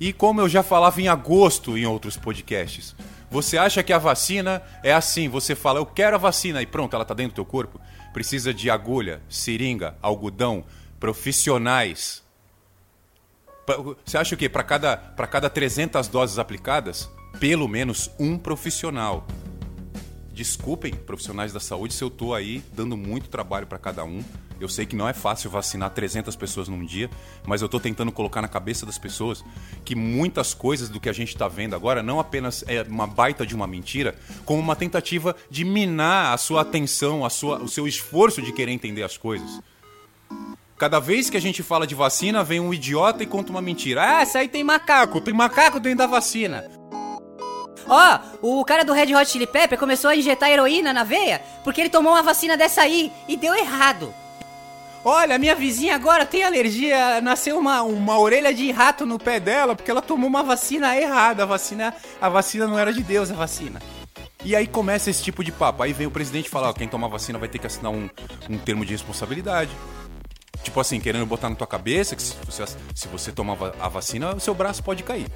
E 0.00 0.10
como 0.10 0.40
eu 0.40 0.48
já 0.48 0.62
falava 0.62 1.02
em 1.02 1.08
agosto 1.08 1.76
em 1.76 1.84
outros 1.84 2.16
podcasts, 2.16 2.96
você 3.30 3.58
acha 3.58 3.82
que 3.82 3.92
a 3.92 3.98
vacina 3.98 4.62
é 4.82 4.94
assim? 4.94 5.28
Você 5.28 5.54
fala, 5.54 5.78
eu 5.78 5.84
quero 5.84 6.16
a 6.16 6.18
vacina 6.18 6.62
e 6.62 6.66
pronto, 6.66 6.94
ela 6.94 7.02
está 7.02 7.12
dentro 7.12 7.32
do 7.32 7.34
teu 7.34 7.44
corpo? 7.44 7.78
Precisa 8.14 8.54
de 8.54 8.70
agulha, 8.70 9.20
seringa, 9.28 9.98
algodão, 10.00 10.64
profissionais. 10.98 12.24
Você 14.02 14.16
acha 14.16 14.34
o 14.34 14.38
quê? 14.38 14.48
Para 14.48 14.62
cada, 14.62 14.96
cada 15.30 15.50
300 15.50 16.08
doses 16.08 16.38
aplicadas, 16.38 17.06
pelo 17.38 17.68
menos 17.68 18.10
um 18.18 18.38
profissional. 18.38 19.26
Desculpem, 20.36 20.94
profissionais 20.94 21.52
da 21.52 21.58
saúde, 21.58 21.94
se 21.94 22.04
eu 22.04 22.08
estou 22.08 22.32
aí 22.32 22.62
dando 22.72 22.96
muito 22.96 23.28
trabalho 23.28 23.66
para 23.66 23.78
cada 23.78 24.04
um 24.04 24.22
eu 24.60 24.68
sei 24.68 24.86
que 24.86 24.96
não 24.96 25.08
é 25.08 25.12
fácil 25.12 25.50
vacinar 25.50 25.90
300 25.90 26.34
pessoas 26.34 26.68
num 26.68 26.84
dia, 26.84 27.10
mas 27.46 27.60
eu 27.60 27.66
estou 27.66 27.78
tentando 27.78 28.10
colocar 28.10 28.40
na 28.40 28.48
cabeça 28.48 28.86
das 28.86 28.98
pessoas 28.98 29.44
que 29.84 29.94
muitas 29.94 30.54
coisas 30.54 30.88
do 30.88 30.98
que 30.98 31.08
a 31.08 31.12
gente 31.12 31.28
está 31.28 31.46
vendo 31.46 31.76
agora 31.76 32.02
não 32.02 32.18
apenas 32.18 32.64
é 32.66 32.82
uma 32.82 33.06
baita 33.06 33.44
de 33.44 33.54
uma 33.54 33.66
mentira, 33.66 34.14
como 34.44 34.60
uma 34.60 34.74
tentativa 34.74 35.36
de 35.50 35.64
minar 35.64 36.32
a 36.32 36.38
sua 36.38 36.62
atenção, 36.62 37.24
a 37.24 37.30
sua, 37.30 37.58
o 37.62 37.68
seu 37.68 37.86
esforço 37.86 38.40
de 38.40 38.52
querer 38.52 38.72
entender 38.72 39.02
as 39.02 39.16
coisas. 39.16 39.60
Cada 40.78 41.00
vez 41.00 41.30
que 41.30 41.36
a 41.36 41.40
gente 41.40 41.62
fala 41.62 41.86
de 41.86 41.94
vacina, 41.94 42.44
vem 42.44 42.60
um 42.60 42.72
idiota 42.72 43.22
e 43.22 43.26
conta 43.26 43.50
uma 43.50 43.62
mentira. 43.62 44.02
Ah, 44.02 44.20
essa 44.20 44.40
aí 44.40 44.48
tem 44.48 44.62
macaco, 44.62 45.22
tem 45.22 45.32
macaco 45.32 45.80
dentro 45.80 45.98
da 45.98 46.06
vacina. 46.06 46.68
Ó, 47.88 48.18
oh, 48.42 48.60
o 48.60 48.64
cara 48.64 48.84
do 48.84 48.92
Red 48.92 49.14
Hot 49.14 49.30
Chili 49.30 49.46
Pepper 49.46 49.78
começou 49.78 50.10
a 50.10 50.16
injetar 50.16 50.50
heroína 50.50 50.92
na 50.92 51.04
veia 51.04 51.42
porque 51.62 51.80
ele 51.80 51.90
tomou 51.90 52.12
uma 52.12 52.22
vacina 52.22 52.56
dessa 52.56 52.82
aí 52.82 53.12
e 53.28 53.36
deu 53.36 53.54
errado. 53.54 54.12
Olha, 55.04 55.38
minha 55.38 55.54
vizinha 55.54 55.94
agora 55.94 56.26
tem 56.26 56.42
alergia, 56.42 57.20
nasceu 57.20 57.56
uma, 57.58 57.80
uma 57.82 58.18
orelha 58.18 58.52
de 58.52 58.72
rato 58.72 59.06
no 59.06 59.20
pé 59.20 59.38
dela 59.38 59.76
porque 59.76 59.88
ela 59.88 60.02
tomou 60.02 60.28
uma 60.28 60.42
vacina 60.42 60.96
errada. 60.96 61.44
A 61.44 61.46
vacina, 61.46 61.94
a 62.20 62.28
vacina 62.28 62.66
não 62.66 62.76
era 62.76 62.92
de 62.92 63.04
Deus, 63.04 63.30
a 63.30 63.34
vacina. 63.34 63.80
E 64.44 64.56
aí 64.56 64.66
começa 64.66 65.08
esse 65.08 65.22
tipo 65.22 65.44
de 65.44 65.52
papo. 65.52 65.84
Aí 65.84 65.92
vem 65.92 66.08
o 66.08 66.10
presidente 66.10 66.48
falar: 66.48 66.74
quem 66.74 66.88
tomar 66.88 67.06
vacina 67.06 67.38
vai 67.38 67.48
ter 67.48 67.60
que 67.60 67.68
assinar 67.68 67.92
um, 67.92 68.10
um 68.50 68.58
termo 68.58 68.84
de 68.84 68.92
responsabilidade. 68.92 69.70
Tipo 70.64 70.80
assim, 70.80 70.98
querendo 70.98 71.24
botar 71.24 71.48
na 71.48 71.54
tua 71.54 71.68
cabeça 71.68 72.16
que 72.16 72.22
se 72.22 72.34
você, 72.44 72.64
se 72.92 73.06
você 73.06 73.30
tomar 73.30 73.56
a 73.78 73.88
vacina, 73.88 74.34
o 74.34 74.40
seu 74.40 74.54
braço 74.54 74.82
pode 74.82 75.04
cair. 75.04 75.26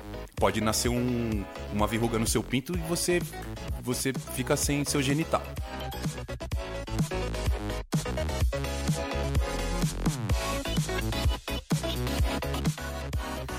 Pode 0.40 0.58
nascer 0.62 0.88
um, 0.88 1.44
uma 1.70 1.86
verruga 1.86 2.18
no 2.18 2.26
seu 2.26 2.42
pinto 2.42 2.72
e 2.74 2.80
você, 2.88 3.20
você 3.82 4.10
fica 4.34 4.56
sem 4.56 4.82
seu 4.86 5.02
genital. 5.02 5.42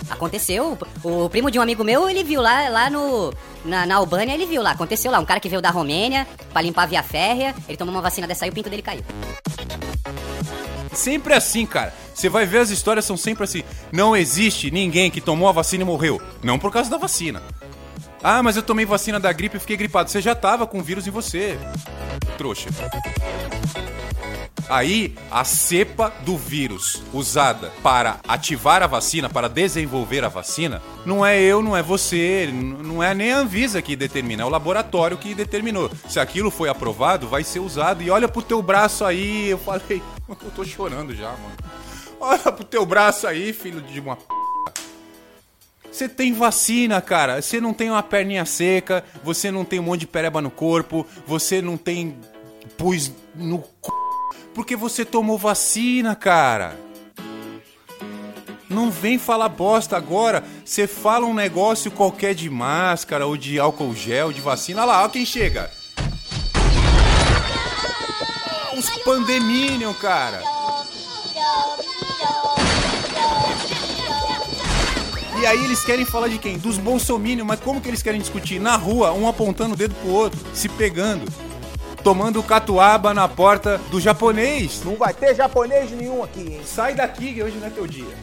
Aconteceu. 0.10 0.76
O 1.04 1.30
primo 1.30 1.52
de 1.52 1.60
um 1.60 1.62
amigo 1.62 1.84
meu, 1.84 2.10
ele 2.10 2.24
viu 2.24 2.41
lá, 2.41 2.67
lá 2.70 2.89
no. 2.89 3.32
na, 3.63 3.86
na 3.86 3.96
Albânia, 3.96 4.34
ele 4.34 4.48
viu 4.48 4.63
lá, 4.63 4.72
aconteceu 4.72 5.12
lá, 5.12 5.20
um 5.20 5.26
cara 5.26 5.39
que 5.39 5.50
veio 5.50 5.62
da 5.62 5.70
Romênia 5.70 6.28
pra 6.52 6.63
limpar 6.63 6.84
a 6.84 6.88
via 6.88 7.04
férrea, 7.04 7.54
ele 7.67 7.78
tomou 7.78 7.94
uma 7.94 8.02
vacina 8.02 8.26
dessa 8.28 8.46
aí, 8.46 8.50
o 8.50 8.54
pinto 8.54 8.72
dele 8.72 8.82
caiu. 8.82 9.04
Sempre 11.02 11.34
assim, 11.34 11.66
cara. 11.66 11.92
Você 12.14 12.30
vai 12.30 12.46
ver 12.46 12.60
as 12.60 12.70
histórias 12.70 13.06
são 13.06 13.18
sempre 13.18 13.44
assim. 13.44 13.64
Não 13.92 14.16
existe 14.16 14.70
ninguém 14.70 15.10
que 15.10 15.20
tomou 15.20 15.50
a 15.50 15.52
vacina 15.52 15.82
e 15.82 15.86
morreu. 15.86 16.22
Não 16.44 16.60
por 16.60 16.72
causa 16.72 16.92
da 16.92 16.98
vacina. 16.98 17.42
Ah, 18.22 18.44
mas 18.44 18.56
eu 18.56 18.62
tomei 18.62 18.86
vacina 18.86 19.20
da 19.20 19.34
gripe 19.34 19.58
e 19.58 19.60
fiquei 19.60 19.76
gripado. 19.76 20.12
Você 20.12 20.22
já 20.22 20.36
tava 20.36 20.68
com 20.68 20.84
vírus 20.84 21.08
em 21.08 21.10
você. 21.10 21.58
Trouxa. 22.38 22.70
Aí, 24.70 25.16
a 25.30 25.44
cepa 25.44 26.14
do 26.24 26.38
vírus 26.38 27.02
usada 27.12 27.72
para 27.84 28.20
ativar 28.28 28.84
a 28.84 28.88
vacina, 28.88 29.28
para 29.28 29.50
desenvolver 29.50 30.24
a 30.24 30.30
vacina, 30.30 30.82
não 31.06 31.26
é 31.26 31.38
eu, 31.42 31.62
não 31.62 31.76
é 31.76 31.84
você, 31.84 32.50
não 32.54 33.04
é 33.04 33.14
nem 33.14 33.34
a 33.34 33.40
Anvisa 33.40 33.82
que 33.82 33.98
determina, 33.98 34.44
é 34.44 34.46
o 34.46 34.50
laboratório 34.50 35.18
que 35.18 35.36
determinou. 35.36 35.92
Se 36.08 36.22
aquilo 36.22 36.50
foi 36.50 36.70
aprovado, 36.70 37.28
vai 37.28 37.44
ser 37.44 37.60
usado. 37.60 38.02
E 38.02 38.10
olha 38.10 38.30
pro 38.30 38.42
teu 38.42 38.62
braço 38.62 39.04
aí, 39.04 39.50
eu 39.50 39.58
falei, 39.58 40.02
eu 40.41 40.52
tô 40.52 40.63
chorando 40.63 41.13
já, 41.15 41.32
mano. 41.32 41.56
Olha 42.20 42.52
pro 42.52 42.63
teu 42.63 42.86
braço 42.86 43.28
aí, 43.28 43.52
filho 43.52 43.82
de 43.82 44.00
uma 44.00 44.15
p. 44.15 44.24
Você 45.91 46.08
tem 46.08 46.34
vacina, 46.34 47.02
cara. 47.02 47.41
Você 47.41 47.60
não 47.60 47.74
tem 47.74 47.89
uma 47.89 48.02
perninha 48.02 48.46
seca, 48.46 49.04
você 49.24 49.52
não 49.52 49.65
tem 49.65 49.80
um 49.80 49.84
monte 49.84 50.02
de 50.02 50.08
pereba 50.08 50.41
no 50.41 50.50
corpo, 50.50 51.06
você 51.28 51.62
não 51.62 51.76
tem 51.76 52.17
pus 52.78 53.12
no 53.36 53.58
c... 53.60 53.91
porque 54.54 54.76
você 54.76 55.04
tomou 55.04 55.38
vacina, 55.38 56.15
cara. 56.15 56.78
Não 58.70 58.89
vem 58.89 59.20
falar 59.20 59.50
bosta 59.50 59.98
agora. 59.98 60.46
Você 60.63 60.88
fala 60.88 61.26
um 61.26 61.34
negócio 61.34 61.91
qualquer 61.91 62.34
de 62.34 62.50
máscara 62.50 63.26
ou 63.26 63.36
de 63.36 63.60
álcool 63.60 63.94
gel, 63.94 64.32
de 64.32 64.39
vacina. 64.39 64.82
Olha 64.84 64.91
lá, 64.91 65.02
olha 65.02 65.10
quem 65.10 65.26
chega. 65.26 65.70
Pandeminion, 68.89 69.94
cara. 69.94 70.41
E 75.41 75.46
aí 75.46 75.63
eles 75.63 75.84
querem 75.84 76.06
falar 76.06 76.28
de 76.28 76.38
quem? 76.38 76.58
Dos 76.58 76.78
bolsominions, 76.78 77.48
mas 77.48 77.60
como 77.60 77.82
que 77.82 77.88
eles 77.88 78.04
querem 78.04 78.22
discutir? 78.22 78.60
Na 78.60 78.76
rua, 78.76 79.12
um 79.12 79.28
apontando 79.28 79.74
o 79.74 79.78
dedo 79.78 79.96
pro 79.96 80.10
outro, 80.10 80.39
se 80.54 80.70
pegando. 80.70 81.26
Tomando 82.04 82.44
catuaba 82.44 83.13
na 83.13 83.28
porta 83.28 83.80
do 83.89 84.00
japonês. 84.00 84.84
Não 84.84 84.96
vai 84.96 85.13
ter 85.13 85.36
japonês 85.36 85.89
nenhum 85.91 86.24
aqui, 86.24 86.41
hein? 86.41 86.62
Sai 86.63 86.94
daqui 86.94 87.34
que 87.34 87.44
hoje 87.44 87.58
não 87.58 87.67
é 87.67 87.70
teu 87.72 87.88
dia. 87.88 88.15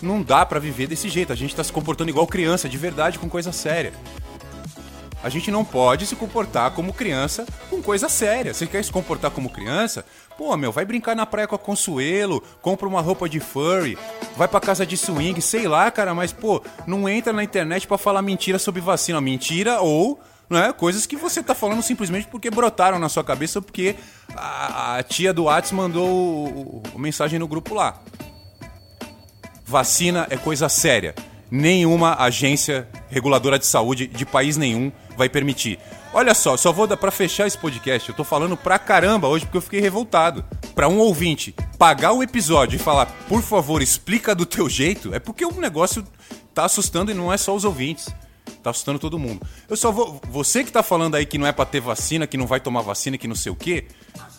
Não 0.00 0.22
dá 0.22 0.44
pra 0.44 0.58
viver 0.58 0.86
desse 0.86 1.08
jeito. 1.08 1.32
A 1.32 1.36
gente 1.36 1.54
tá 1.54 1.62
se 1.62 1.72
comportando 1.72 2.10
igual 2.10 2.26
criança, 2.26 2.68
de 2.68 2.76
verdade, 2.76 3.18
com 3.18 3.28
coisa 3.28 3.52
séria. 3.52 3.92
A 5.22 5.28
gente 5.28 5.50
não 5.50 5.64
pode 5.64 6.06
se 6.06 6.16
comportar 6.16 6.72
como 6.72 6.92
criança 6.92 7.46
com 7.70 7.80
coisa 7.80 8.08
séria. 8.08 8.52
Você 8.52 8.66
quer 8.66 8.82
se 8.82 8.90
comportar 8.90 9.30
como 9.30 9.50
criança? 9.50 10.04
Pô, 10.36 10.56
meu, 10.56 10.72
vai 10.72 10.84
brincar 10.84 11.14
na 11.14 11.24
praia 11.24 11.46
com 11.46 11.54
a 11.54 11.58
Consuelo, 11.58 12.42
compra 12.60 12.88
uma 12.88 13.00
roupa 13.00 13.28
de 13.28 13.38
furry, 13.38 13.96
vai 14.36 14.48
pra 14.48 14.58
casa 14.60 14.84
de 14.84 14.96
swing, 14.96 15.40
sei 15.40 15.68
lá, 15.68 15.90
cara, 15.90 16.14
mas, 16.14 16.32
pô, 16.32 16.62
não 16.86 17.08
entra 17.08 17.32
na 17.32 17.44
internet 17.44 17.86
para 17.86 17.98
falar 17.98 18.22
mentira 18.22 18.58
sobre 18.58 18.80
vacina. 18.80 19.20
Mentira 19.20 19.80
ou 19.80 20.20
né, 20.50 20.72
coisas 20.72 21.06
que 21.06 21.16
você 21.16 21.42
tá 21.42 21.54
falando 21.54 21.82
simplesmente 21.82 22.26
porque 22.26 22.50
brotaram 22.50 22.98
na 22.98 23.08
sua 23.08 23.24
cabeça 23.24 23.62
porque 23.62 23.96
a, 24.36 24.98
a 24.98 25.02
tia 25.02 25.32
do 25.32 25.44
Whats 25.44 25.72
mandou 25.72 26.08
o, 26.08 26.82
o, 26.94 26.98
mensagem 26.98 27.38
no 27.38 27.48
grupo 27.48 27.74
lá. 27.74 28.00
Vacina 29.64 30.26
é 30.30 30.36
coisa 30.36 30.68
séria. 30.68 31.14
Nenhuma 31.50 32.16
agência 32.16 32.88
reguladora 33.08 33.58
de 33.58 33.66
saúde 33.66 34.06
de 34.06 34.26
país 34.26 34.56
nenhum 34.56 34.90
vai 35.16 35.28
permitir. 35.28 35.78
Olha 36.12 36.34
só, 36.34 36.56
só 36.56 36.72
vou 36.72 36.86
dar 36.86 36.96
para 36.96 37.10
fechar 37.10 37.46
esse 37.46 37.56
podcast. 37.56 38.08
Eu 38.08 38.14
tô 38.14 38.24
falando 38.24 38.56
pra 38.56 38.78
caramba 38.78 39.28
hoje 39.28 39.44
porque 39.46 39.58
eu 39.58 39.62
fiquei 39.62 39.80
revoltado. 39.80 40.44
Para 40.74 40.88
um 40.88 40.98
ouvinte 40.98 41.54
pagar 41.78 42.12
o 42.12 42.22
episódio 42.22 42.76
e 42.76 42.78
falar, 42.78 43.06
por 43.28 43.42
favor, 43.42 43.82
explica 43.82 44.34
do 44.34 44.46
teu 44.46 44.68
jeito, 44.68 45.14
é 45.14 45.18
porque 45.18 45.44
o 45.44 45.52
negócio 45.60 46.06
tá 46.54 46.64
assustando 46.64 47.10
e 47.10 47.14
não 47.14 47.32
é 47.32 47.36
só 47.36 47.54
os 47.54 47.64
ouvintes. 47.64 48.08
Tá 48.62 48.70
assustando 48.70 48.98
todo 48.98 49.18
mundo. 49.18 49.44
Eu 49.68 49.76
só 49.76 49.90
vou. 49.90 50.20
Você 50.28 50.62
que 50.62 50.70
tá 50.70 50.82
falando 50.82 51.14
aí 51.14 51.26
que 51.26 51.38
não 51.38 51.46
é 51.46 51.52
pra 51.52 51.64
ter 51.64 51.80
vacina, 51.80 52.26
que 52.26 52.36
não 52.36 52.46
vai 52.46 52.60
tomar 52.60 52.82
vacina, 52.82 53.18
que 53.18 53.26
não 53.26 53.34
sei 53.34 53.50
o 53.50 53.56
quê. 53.56 53.86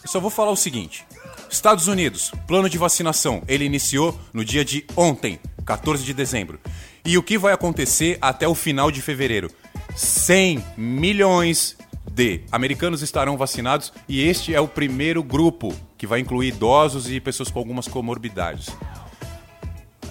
Eu 0.02 0.10
só 0.10 0.20
vou 0.20 0.30
falar 0.30 0.52
o 0.52 0.56
seguinte: 0.56 1.06
Estados 1.50 1.88
Unidos, 1.88 2.32
plano 2.48 2.70
de 2.70 2.78
vacinação. 2.78 3.42
Ele 3.48 3.66
iniciou 3.66 4.18
no 4.32 4.46
dia 4.46 4.64
de 4.64 4.86
ontem, 4.96 5.40
14 5.66 6.04
de 6.04 6.14
dezembro. 6.14 6.60
E 7.06 7.18
o 7.18 7.24
que 7.24 7.38
vai 7.38 7.54
acontecer 7.54 8.18
até 8.22 8.48
o 8.48 8.56
final 8.56 8.90
de 8.90 9.02
fevereiro? 9.02 9.50
100 9.96 10.64
milhões 10.76 11.78
de 12.12 12.42
americanos 12.52 13.02
estarão 13.02 13.38
vacinados 13.38 13.92
e 14.08 14.22
este 14.22 14.54
é 14.54 14.62
o 14.62 14.68
primeiro 14.68 15.24
grupo 15.24 15.74
que 15.98 16.08
vai 16.08 16.20
incluir 16.20 16.50
idosos 16.50 17.10
e 17.10 17.20
pessoas 17.20 17.50
com 17.50 17.60
algumas 17.60 17.88
comorbidades. 17.88 18.68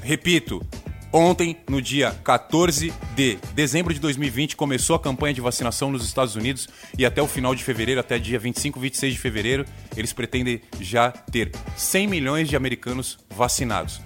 Repito, 0.02 0.64
ontem, 1.12 1.56
no 1.68 1.80
dia 1.80 2.10
14 2.24 2.92
de 3.14 3.38
dezembro 3.54 3.94
de 3.94 4.00
2020, 4.00 4.56
começou 4.56 4.96
a 4.96 5.00
campanha 5.00 5.34
de 5.34 5.40
vacinação 5.40 5.90
nos 5.90 6.04
Estados 6.04 6.34
Unidos 6.34 6.68
e 6.98 7.06
até 7.06 7.22
o 7.22 7.28
final 7.28 7.54
de 7.54 7.62
fevereiro, 7.62 8.00
até 8.00 8.18
dia 8.18 8.38
25, 8.38 8.80
26 8.80 9.12
de 9.12 9.18
fevereiro, 9.18 9.64
eles 9.96 10.12
pretendem 10.12 10.60
já 10.80 11.10
ter 11.10 11.52
100 11.76 12.06
milhões 12.06 12.48
de 12.48 12.56
americanos 12.56 13.18
vacinados. 13.30 14.00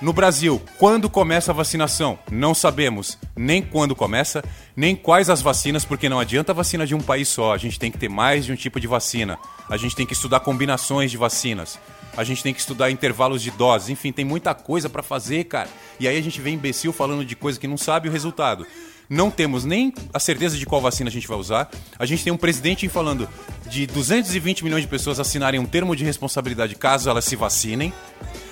No 0.00 0.12
Brasil, 0.12 0.62
quando 0.78 1.10
começa 1.10 1.50
a 1.50 1.54
vacinação? 1.54 2.20
Não 2.30 2.54
sabemos 2.54 3.18
nem 3.36 3.60
quando 3.60 3.96
começa, 3.96 4.44
nem 4.76 4.94
quais 4.94 5.28
as 5.28 5.42
vacinas, 5.42 5.84
porque 5.84 6.08
não 6.08 6.20
adianta 6.20 6.52
a 6.52 6.54
vacina 6.54 6.86
de 6.86 6.94
um 6.94 7.00
país 7.00 7.26
só. 7.26 7.52
A 7.52 7.58
gente 7.58 7.80
tem 7.80 7.90
que 7.90 7.98
ter 7.98 8.08
mais 8.08 8.46
de 8.46 8.52
um 8.52 8.54
tipo 8.54 8.78
de 8.78 8.86
vacina. 8.86 9.36
A 9.68 9.76
gente 9.76 9.96
tem 9.96 10.06
que 10.06 10.12
estudar 10.12 10.38
combinações 10.38 11.10
de 11.10 11.16
vacinas. 11.16 11.80
A 12.16 12.22
gente 12.22 12.44
tem 12.44 12.54
que 12.54 12.60
estudar 12.60 12.92
intervalos 12.92 13.42
de 13.42 13.50
doses. 13.50 13.88
Enfim, 13.88 14.12
tem 14.12 14.24
muita 14.24 14.54
coisa 14.54 14.88
para 14.88 15.02
fazer, 15.02 15.42
cara. 15.44 15.68
E 15.98 16.06
aí 16.06 16.16
a 16.16 16.22
gente 16.22 16.40
vem 16.40 16.54
imbecil 16.54 16.92
falando 16.92 17.24
de 17.24 17.34
coisa 17.34 17.58
que 17.58 17.66
não 17.66 17.76
sabe 17.76 18.08
o 18.08 18.12
resultado. 18.12 18.64
Não 19.10 19.32
temos 19.32 19.64
nem 19.64 19.92
a 20.14 20.20
certeza 20.20 20.56
de 20.56 20.64
qual 20.64 20.80
vacina 20.80 21.10
a 21.10 21.12
gente 21.12 21.26
vai 21.26 21.38
usar. 21.38 21.68
A 21.98 22.06
gente 22.06 22.22
tem 22.22 22.32
um 22.32 22.36
presidente 22.36 22.88
falando 22.88 23.28
de 23.66 23.84
220 23.84 24.62
milhões 24.62 24.82
de 24.82 24.88
pessoas 24.88 25.18
assinarem 25.18 25.58
um 25.58 25.66
termo 25.66 25.96
de 25.96 26.04
responsabilidade 26.04 26.76
caso 26.76 27.10
elas 27.10 27.24
se 27.24 27.34
vacinem 27.34 27.92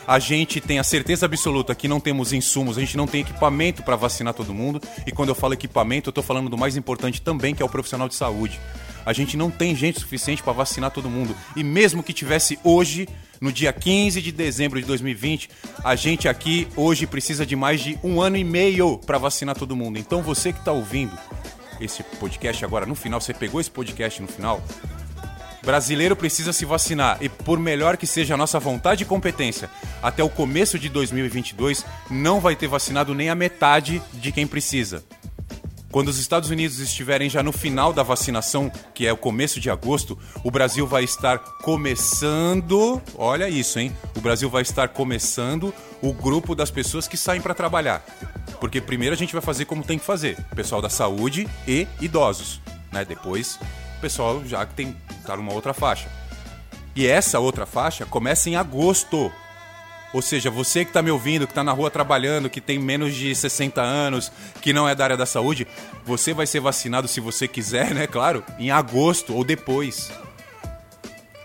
a 0.07 0.19
gente 0.19 0.61
tem 0.61 0.79
a 0.79 0.85
certeza 0.85 1.27
absoluta 1.27 1.75
que 1.75 1.89
não 1.89 1.99
temos 1.99 2.33
insumos, 2.33 2.79
a 2.79 2.81
gente 2.81 2.97
não 2.97 3.07
tem 3.07 3.23
equipamento 3.23 3.83
para 3.83 3.97
vacinar 3.97 4.35
todo 4.35 4.55
mundo. 4.55 4.81
E 5.07 5.11
quando 5.11 5.31
eu 5.31 5.35
falo 5.35 5.55
equipamento, 5.55 6.09
eu 6.09 6.13
estou 6.13 6.23
falando 6.23 6.49
do 6.49 6.57
mais 6.57 6.77
importante 6.77 7.21
também, 7.21 7.55
que 7.55 7.63
é 7.63 7.67
o 7.67 7.69
profissional 7.69 8.09
de 8.09 8.15
saúde. 8.15 8.61
A 9.05 9.13
gente 9.13 9.37
não 9.37 9.51
tem 9.51 9.75
gente 9.75 10.01
suficiente 10.01 10.43
para 10.43 10.53
vacinar 10.53 10.91
todo 10.91 11.11
mundo. 11.11 11.35
E 11.55 11.63
mesmo 11.63 12.03
que 12.03 12.13
tivesse 12.13 12.59
hoje, 12.65 13.09
no 13.41 13.53
dia 13.53 13.73
15 13.73 14.21
de 14.21 14.33
dezembro 14.33 14.81
de 14.81 14.87
2020, 14.87 15.49
a 15.85 15.95
gente 15.95 16.29
aqui 16.29 16.67
hoje 16.77 17.07
precisa 17.07 17.47
de 17.47 17.55
mais 17.55 17.81
de 17.81 17.99
um 18.03 18.21
ano 18.21 18.37
e 18.37 18.45
meio 18.45 18.99
para 18.99 19.19
vacinar 19.19 19.57
todo 19.57 19.77
mundo. 19.77 19.99
Então 19.99 20.23
você 20.23 20.53
que 20.53 20.59
está 20.59 20.73
ouvindo 20.73 21.17
esse 21.81 22.03
podcast 22.03 22.65
agora 22.65 22.87
no 22.87 22.95
final, 22.95 23.21
você 23.21 23.35
pegou 23.35 23.61
esse 23.61 23.71
podcast 23.71 24.21
no 24.21 24.29
final, 24.29 24.63
Brasileiro 25.63 26.15
precisa 26.15 26.53
se 26.53 26.65
vacinar 26.65 27.19
e, 27.21 27.29
por 27.29 27.59
melhor 27.59 27.97
que 27.97 28.07
seja 28.07 28.35
a 28.35 28.37
nossa 28.37 28.59
vontade 28.59 29.03
e 29.03 29.07
competência, 29.07 29.71
até 30.03 30.23
o 30.23 30.29
começo 30.29 30.79
de 30.79 30.89
2022 30.89 31.85
não 32.11 32.41
vai 32.41 32.55
ter 32.55 32.69
vacinado 32.69 33.15
nem 33.15 33.31
a 33.31 33.35
metade 33.35 34.03
de 34.15 34.33
quem 34.33 34.47
precisa. 34.47 35.05
Quando 35.91 36.09
os 36.09 36.19
Estados 36.19 36.51
Unidos 36.51 36.79
estiverem 36.79 37.31
já 37.31 37.43
no 37.43 37.53
final 37.53 37.91
da 37.91 38.03
vacinação, 38.03 38.71
que 38.93 39.07
é 39.07 39.13
o 39.13 39.17
começo 39.17 39.59
de 39.59 39.71
agosto, 39.71 40.19
o 40.45 40.51
Brasil 40.51 40.87
vai 40.87 41.05
estar 41.05 41.39
começando. 41.39 43.01
Olha 43.17 43.49
isso, 43.49 43.79
hein? 43.79 43.97
O 44.15 44.21
Brasil 44.21 44.51
vai 44.51 44.61
estar 44.61 44.89
começando 44.89 45.73
o 46.03 46.13
grupo 46.13 46.55
das 46.55 46.71
pessoas 46.71 47.09
que 47.09 47.17
saem 47.17 47.41
para 47.41 47.55
trabalhar. 47.55 48.05
Porque 48.61 48.79
primeiro 48.81 49.15
a 49.15 49.19
gente 49.19 49.33
vai 49.33 49.41
fazer 49.41 49.65
como 49.65 49.83
tem 49.83 49.99
que 49.99 50.05
fazer: 50.05 50.37
pessoal 50.55 50.83
da 50.83 50.91
saúde 50.91 51.49
e 51.67 51.87
idosos. 52.01 52.61
Né? 52.93 53.03
Depois 53.03 53.59
pessoal 54.01 54.43
já 54.45 54.65
que 54.65 54.75
tem 54.75 54.97
numa 55.35 55.55
outra 55.55 55.73
faixa. 55.73 56.11
E 56.95 57.07
essa 57.07 57.39
outra 57.39 57.67
faixa 57.67 58.05
começa 58.07 58.49
em 58.49 58.57
agosto. 58.57 59.33
Ou 60.13 60.23
seja, 60.23 60.51
você 60.51 60.85
que 60.85 60.91
está 60.91 61.03
me 61.03 61.11
ouvindo, 61.11 61.47
que 61.47 61.53
está 61.53 61.63
na 61.63 61.73
rua 61.73 61.91
trabalhando, 61.91 62.49
que 62.49 62.61
tem 62.61 62.79
menos 62.79 63.15
de 63.15 63.35
60 63.35 63.83
anos, 63.83 64.33
que 64.63 64.73
não 64.73 64.89
é 64.89 64.95
da 64.95 65.05
área 65.05 65.17
da 65.17 65.27
saúde, 65.27 65.67
você 66.07 66.33
vai 66.33 66.47
ser 66.47 66.61
vacinado 66.61 67.07
se 67.07 67.21
você 67.21 67.47
quiser, 67.47 67.93
né? 67.93 68.07
Claro, 68.07 68.43
em 68.59 68.71
agosto 68.71 69.35
ou 69.35 69.45
depois. 69.45 70.11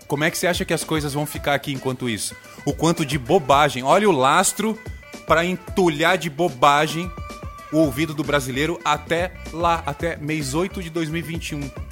Como 0.07 0.23
é 0.23 0.31
que 0.31 0.37
você 0.37 0.47
acha 0.47 0.63
que 0.63 0.73
as 0.73 0.83
coisas 0.83 1.13
vão 1.13 1.25
ficar 1.25 1.53
aqui 1.53 1.73
enquanto 1.73 2.09
isso? 2.09 2.35
O 2.65 2.73
quanto 2.73 3.05
de 3.05 3.17
bobagem. 3.17 3.83
Olha 3.83 4.09
o 4.09 4.13
lastro 4.13 4.79
para 5.25 5.45
entulhar 5.45 6.17
de 6.17 6.29
bobagem 6.29 7.11
o 7.71 7.77
ouvido 7.77 8.13
do 8.13 8.23
brasileiro 8.23 8.79
até 8.83 9.33
lá, 9.53 9.81
até 9.85 10.17
mês 10.17 10.53
8 10.53 10.83
de 10.83 10.89
2021 10.89 11.90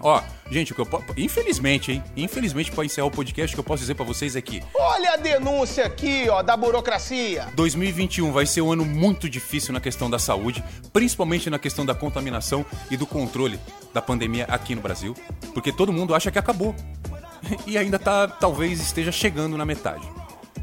Ó, 0.00 0.22
gente, 0.50 0.72
o 0.72 0.74
que 0.74 0.80
eu 0.80 0.86
po... 0.86 1.02
infelizmente, 1.16 1.92
hein? 1.92 2.02
Infelizmente, 2.16 2.70
para 2.70 2.84
encerrar 2.84 3.06
o 3.06 3.10
podcast, 3.10 3.54
o 3.54 3.56
que 3.56 3.60
eu 3.60 3.64
posso 3.64 3.82
dizer 3.82 3.94
para 3.94 4.04
vocês 4.04 4.34
é 4.34 4.40
que 4.40 4.62
Olha 4.74 5.12
a 5.12 5.16
denúncia 5.16 5.84
aqui, 5.84 6.26
ó, 6.28 6.42
da 6.42 6.56
burocracia. 6.56 7.48
2021 7.54 8.32
vai 8.32 8.46
ser 8.46 8.62
um 8.62 8.72
ano 8.72 8.84
muito 8.84 9.28
difícil 9.28 9.72
na 9.72 9.80
questão 9.80 10.08
da 10.08 10.18
saúde, 10.18 10.64
principalmente 10.92 11.50
na 11.50 11.58
questão 11.58 11.84
da 11.84 11.94
contaminação 11.94 12.64
e 12.90 12.96
do 12.96 13.06
controle 13.06 13.60
da 13.92 14.00
pandemia 14.00 14.46
aqui 14.46 14.74
no 14.74 14.80
Brasil, 14.80 15.14
porque 15.52 15.72
todo 15.72 15.92
mundo 15.92 16.14
acha 16.14 16.30
que 16.30 16.38
acabou 16.38 16.74
e 17.66 17.76
ainda 17.76 17.98
tá, 17.98 18.26
talvez 18.26 18.80
esteja 18.80 19.12
chegando 19.12 19.56
na 19.58 19.64
metade. 19.64 20.08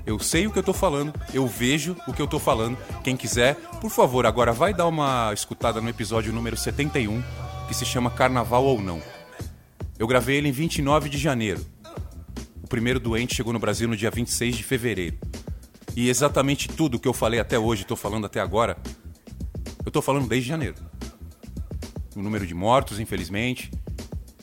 Eu 0.06 0.18
sei 0.20 0.48
o 0.48 0.52
que 0.52 0.58
eu 0.58 0.64
tô 0.64 0.72
falando, 0.72 1.14
eu 1.34 1.46
vejo 1.46 1.96
o 2.08 2.14
que 2.14 2.22
eu 2.22 2.28
tô 2.28 2.40
falando. 2.40 2.78
Quem 3.04 3.18
quiser, 3.18 3.56
por 3.82 3.92
favor, 3.92 4.26
agora 4.26 4.54
vai 4.54 4.74
dar 4.74 4.88
uma 4.88 5.32
escutada 5.34 5.82
no 5.82 5.90
episódio 5.90 6.32
número 6.32 6.56
71, 6.56 7.22
que 7.68 7.74
se 7.74 7.86
chama 7.86 8.10
Carnaval 8.10 8.64
ou 8.64 8.82
Não. 8.82 9.02
Eu 10.00 10.06
gravei 10.06 10.38
ele 10.38 10.50
em 10.50 10.52
29 10.52 11.10
de 11.10 11.18
janeiro. 11.18 11.66
O 12.64 12.68
primeiro 12.68 13.00
doente 13.00 13.36
chegou 13.36 13.52
no 13.52 13.58
Brasil 13.58 13.88
no 13.88 13.96
dia 13.98 14.12
26 14.12 14.58
de 14.58 14.64
fevereiro. 14.64 15.18
E 15.96 16.10
exatamente 16.10 16.68
tudo 16.68 17.00
que 17.00 17.08
eu 17.08 17.14
falei 17.14 17.40
até 17.40 17.58
hoje, 17.58 17.84
tô 17.84 17.96
falando 17.96 18.26
até 18.26 18.40
agora, 18.40 18.78
eu 19.84 19.92
tô 19.92 20.00
falando 20.02 20.28
desde 20.28 20.48
janeiro. 20.48 20.76
O 22.16 22.22
número 22.22 22.46
de 22.46 22.54
mortos, 22.54 23.00
infelizmente, 23.00 23.72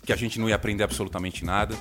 que 0.05 0.13
a 0.13 0.17
gente 0.17 0.41
não 0.41 0.49
ia 0.49 0.57
aprender 0.57 0.83
absolutamente 0.83 1.45
nada, 1.45 1.77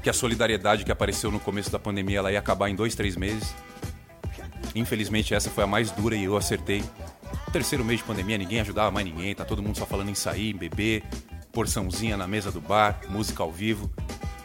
que 0.00 0.08
a 0.08 0.12
solidariedade 0.12 0.84
que 0.84 0.92
apareceu 0.92 1.32
no 1.32 1.40
começo 1.40 1.72
da 1.72 1.78
pandemia 1.78 2.18
ela 2.18 2.30
ia 2.30 2.38
acabar 2.38 2.68
em 2.68 2.76
dois, 2.76 2.94
três 2.94 3.16
meses. 3.16 3.52
Infelizmente 4.74 5.34
essa 5.34 5.50
foi 5.50 5.64
a 5.64 5.66
mais 5.66 5.90
dura 5.90 6.14
e 6.14 6.24
eu 6.24 6.36
acertei. 6.36 6.84
Terceiro 7.52 7.84
mês 7.84 7.98
de 7.98 8.04
pandemia, 8.04 8.38
ninguém 8.38 8.60
ajudava 8.60 8.92
mais 8.92 9.04
ninguém, 9.04 9.34
tá 9.34 9.44
todo 9.44 9.62
mundo 9.62 9.76
só 9.76 9.86
falando 9.86 10.10
em 10.10 10.14
sair, 10.14 10.54
em 10.54 10.56
beber, 10.56 11.02
porçãozinha 11.58 12.16
na 12.16 12.28
mesa 12.28 12.52
do 12.52 12.60
bar, 12.60 13.00
música 13.08 13.42
ao 13.42 13.50
vivo. 13.50 13.90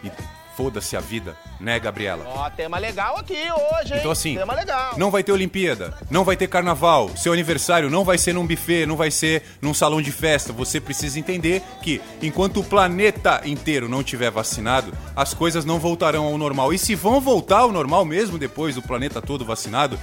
E 0.03 0.09
foda-se 0.57 0.97
a 0.97 0.99
vida, 0.99 1.37
né, 1.59 1.79
Gabriela? 1.79 2.25
Ó, 2.27 2.49
tema 2.49 2.79
legal 2.79 3.17
aqui 3.17 3.35
hoje, 3.35 3.93
hein? 3.93 3.99
Então 3.99 4.09
assim, 4.09 4.35
Tema 4.35 4.55
legal. 4.55 4.97
não 4.97 5.11
vai 5.11 5.23
ter 5.23 5.31
Olimpíada, 5.31 5.95
não 6.09 6.23
vai 6.23 6.35
ter 6.35 6.47
carnaval, 6.47 7.11
seu 7.15 7.31
aniversário 7.31 7.87
não 7.87 8.03
vai 8.03 8.17
ser 8.17 8.33
num 8.33 8.47
buffet, 8.47 8.87
não 8.87 8.97
vai 8.97 9.11
ser 9.11 9.43
num 9.61 9.75
salão 9.75 10.01
de 10.01 10.11
festa. 10.11 10.51
Você 10.53 10.81
precisa 10.81 11.19
entender 11.19 11.61
que 11.83 12.01
enquanto 12.19 12.61
o 12.61 12.63
planeta 12.63 13.43
inteiro 13.45 13.87
não 13.87 14.01
tiver 14.01 14.31
vacinado, 14.31 14.91
as 15.15 15.35
coisas 15.35 15.63
não 15.65 15.77
voltarão 15.77 16.25
ao 16.25 16.37
normal. 16.39 16.73
E 16.73 16.79
se 16.79 16.95
vão 16.95 17.21
voltar 17.21 17.59
ao 17.59 17.71
normal 17.71 18.05
mesmo 18.05 18.39
depois 18.39 18.73
do 18.73 18.81
planeta 18.81 19.21
todo 19.21 19.45
vacinado, 19.45 19.99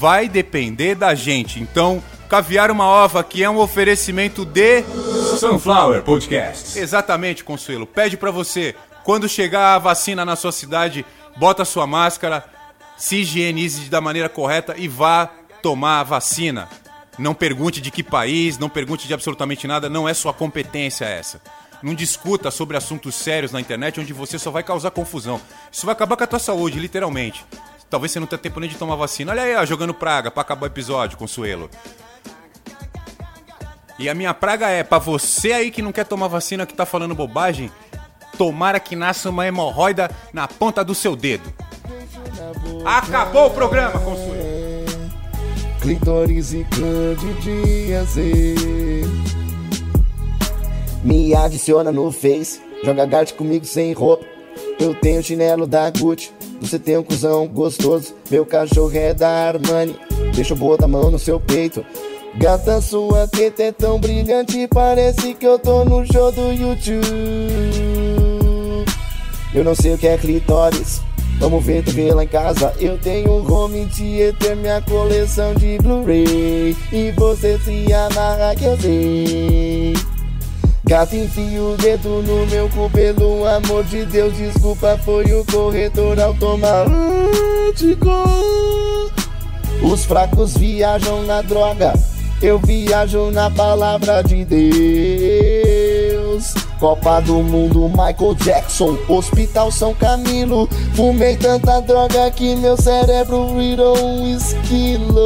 vai 0.00 0.28
depender 0.28 0.96
da 0.96 1.14
gente. 1.14 1.60
Então, 1.60 2.02
caviar 2.30 2.70
uma 2.70 2.86
ova 2.86 3.24
que 3.24 3.42
é 3.42 3.50
um 3.50 3.58
oferecimento 3.58 4.44
de 4.44 4.84
Sunflower 5.40 6.02
Podcast. 6.04 6.78
Exatamente, 6.78 7.42
Consuelo. 7.42 7.88
Pede 7.88 8.16
pra 8.16 8.30
você, 8.30 8.76
quando 9.02 9.28
chegar 9.28 9.74
a 9.74 9.78
vacina 9.80 10.24
na 10.24 10.36
sua 10.36 10.52
cidade, 10.52 11.04
bota 11.36 11.64
sua 11.64 11.88
máscara, 11.88 12.44
se 12.96 13.16
higienize 13.16 13.90
da 13.90 14.00
maneira 14.00 14.28
correta 14.28 14.76
e 14.78 14.86
vá 14.86 15.28
tomar 15.60 15.98
a 15.98 16.04
vacina. 16.04 16.68
Não 17.18 17.34
pergunte 17.34 17.80
de 17.80 17.90
que 17.90 18.00
país, 18.00 18.56
não 18.58 18.68
pergunte 18.68 19.08
de 19.08 19.12
absolutamente 19.12 19.66
nada, 19.66 19.88
não 19.88 20.08
é 20.08 20.14
sua 20.14 20.32
competência 20.32 21.06
essa. 21.06 21.42
Não 21.82 21.96
discuta 21.96 22.52
sobre 22.52 22.76
assuntos 22.76 23.16
sérios 23.16 23.50
na 23.50 23.60
internet 23.60 23.98
onde 23.98 24.12
você 24.12 24.38
só 24.38 24.52
vai 24.52 24.62
causar 24.62 24.92
confusão. 24.92 25.40
Isso 25.72 25.84
vai 25.84 25.94
acabar 25.94 26.16
com 26.16 26.22
a 26.22 26.28
tua 26.28 26.38
saúde, 26.38 26.78
literalmente. 26.78 27.44
Talvez 27.90 28.12
você 28.12 28.20
não 28.20 28.26
tenha 28.28 28.38
tempo 28.38 28.60
nem 28.60 28.70
de 28.70 28.76
tomar 28.76 28.94
vacina. 28.94 29.32
Olha 29.32 29.42
aí, 29.42 29.56
ó, 29.56 29.66
jogando 29.66 29.92
praga 29.92 30.30
pra 30.30 30.42
acabar 30.42 30.62
o 30.62 30.66
episódio, 30.66 31.18
Consuelo. 31.18 31.68
E 34.00 34.08
a 34.08 34.14
minha 34.14 34.32
praga 34.32 34.66
é, 34.66 34.82
pra 34.82 34.98
você 34.98 35.52
aí 35.52 35.70
que 35.70 35.82
não 35.82 35.92
quer 35.92 36.06
tomar 36.06 36.26
vacina, 36.26 36.64
que 36.64 36.72
tá 36.72 36.86
falando 36.86 37.14
bobagem, 37.14 37.70
tomara 38.38 38.80
que 38.80 38.96
nasça 38.96 39.28
uma 39.28 39.46
hemorroida 39.46 40.10
na 40.32 40.48
ponta 40.48 40.82
do 40.82 40.94
seu 40.94 41.14
dedo. 41.14 41.52
Acabou 42.82 43.48
o 43.48 43.50
programa, 43.50 44.00
Consuelo. 44.00 44.40
Clitóris 45.82 46.54
e 46.54 46.64
candidíase 46.64 48.24
Me 51.02 51.34
adiciona 51.34 51.90
no 51.90 52.12
Face 52.12 52.60
Joga 52.84 53.06
dart 53.06 53.32
comigo 53.32 53.64
sem 53.64 53.94
roupa 53.94 54.26
Eu 54.78 54.94
tenho 54.94 55.22
chinelo 55.22 55.66
da 55.66 55.88
Gucci 55.88 56.32
Você 56.60 56.78
tem 56.78 56.98
um 56.98 57.02
cuzão 57.02 57.46
gostoso 57.48 58.14
Meu 58.30 58.44
cachorro 58.44 58.94
é 58.94 59.14
da 59.14 59.48
Armani 59.48 59.98
Deixa 60.34 60.52
eu 60.52 60.58
botar 60.58 60.84
a 60.84 60.88
mão 60.88 61.10
no 61.10 61.18
seu 61.18 61.40
peito 61.40 61.82
Gata, 62.36 62.80
sua 62.80 63.26
teta 63.26 63.64
é 63.64 63.72
tão 63.72 63.98
brilhante 63.98 64.66
Parece 64.68 65.34
que 65.34 65.46
eu 65.46 65.58
tô 65.58 65.84
no 65.84 66.04
show 66.10 66.30
do 66.32 66.52
YouTube 66.52 67.04
Eu 69.52 69.64
não 69.64 69.74
sei 69.74 69.94
o 69.94 69.98
que 69.98 70.06
é 70.06 70.16
clitóris 70.16 71.02
Vamos 71.40 71.64
ver 71.64 71.82
TV 71.82 72.12
lá 72.12 72.22
em 72.22 72.28
casa. 72.28 72.74
Eu 72.78 72.98
tenho 72.98 73.50
home 73.50 73.86
theater, 73.86 74.54
minha 74.56 74.82
coleção 74.82 75.54
de 75.54 75.78
Blu-ray. 75.78 76.76
E 76.92 77.12
você 77.16 77.58
se 77.60 77.90
amarra 77.94 78.54
que 78.54 78.64
eu 78.66 78.76
sei. 78.78 79.94
Gato 80.84 81.16
enfia 81.16 81.62
o 81.62 81.76
dedo 81.78 82.22
no 82.22 82.46
meu 82.46 82.68
cu, 82.68 82.90
pelo 82.90 83.46
amor 83.46 83.84
de 83.84 84.04
Deus, 84.04 84.36
desculpa, 84.36 84.98
foi 85.02 85.24
o 85.32 85.42
corretor 85.46 86.20
automático. 86.20 86.90
Os 89.82 90.04
fracos 90.04 90.56
viajam 90.58 91.22
na 91.22 91.40
droga, 91.40 91.94
eu 92.42 92.58
viajo 92.58 93.30
na 93.30 93.50
palavra 93.50 94.22
de 94.22 94.44
Deus. 94.44 95.80
Copa 96.78 97.20
do 97.20 97.42
Mundo, 97.42 97.88
Michael 97.90 98.34
Jackson, 98.36 98.96
Hospital 99.06 99.70
São 99.70 99.94
Camilo. 99.94 100.66
Fumei 100.94 101.36
tanta 101.36 101.80
droga 101.80 102.30
que 102.30 102.56
meu 102.56 102.76
cérebro 102.76 103.54
virou 103.54 103.98
um 104.02 104.34
esquilo. 104.34 105.20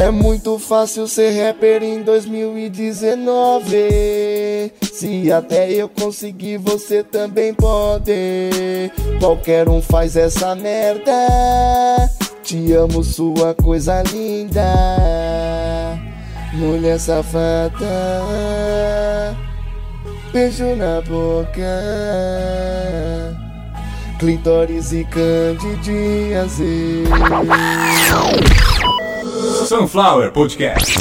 É 0.00 0.10
muito 0.10 0.58
fácil 0.58 1.06
ser 1.06 1.44
rapper 1.44 1.82
em 1.82 2.02
2019. 2.02 4.72
Se 4.90 5.30
até 5.30 5.70
eu 5.70 5.90
conseguir, 5.90 6.56
você 6.56 7.04
também 7.04 7.52
pode. 7.52 8.90
Qualquer 9.20 9.68
um 9.68 9.82
faz 9.82 10.16
essa 10.16 10.54
merda. 10.54 11.12
Te 12.42 12.72
amo, 12.72 13.04
sua 13.04 13.54
coisa 13.54 14.02
linda. 14.10 14.64
Mulher 16.54 16.98
safada, 16.98 17.76
beijo 20.32 20.74
na 20.76 21.02
boca, 21.02 21.60
clitóris 24.18 24.92
e 24.92 25.04
candidíase. 25.04 27.04
Sunflower 29.70 30.32
Podcast. 30.32 30.99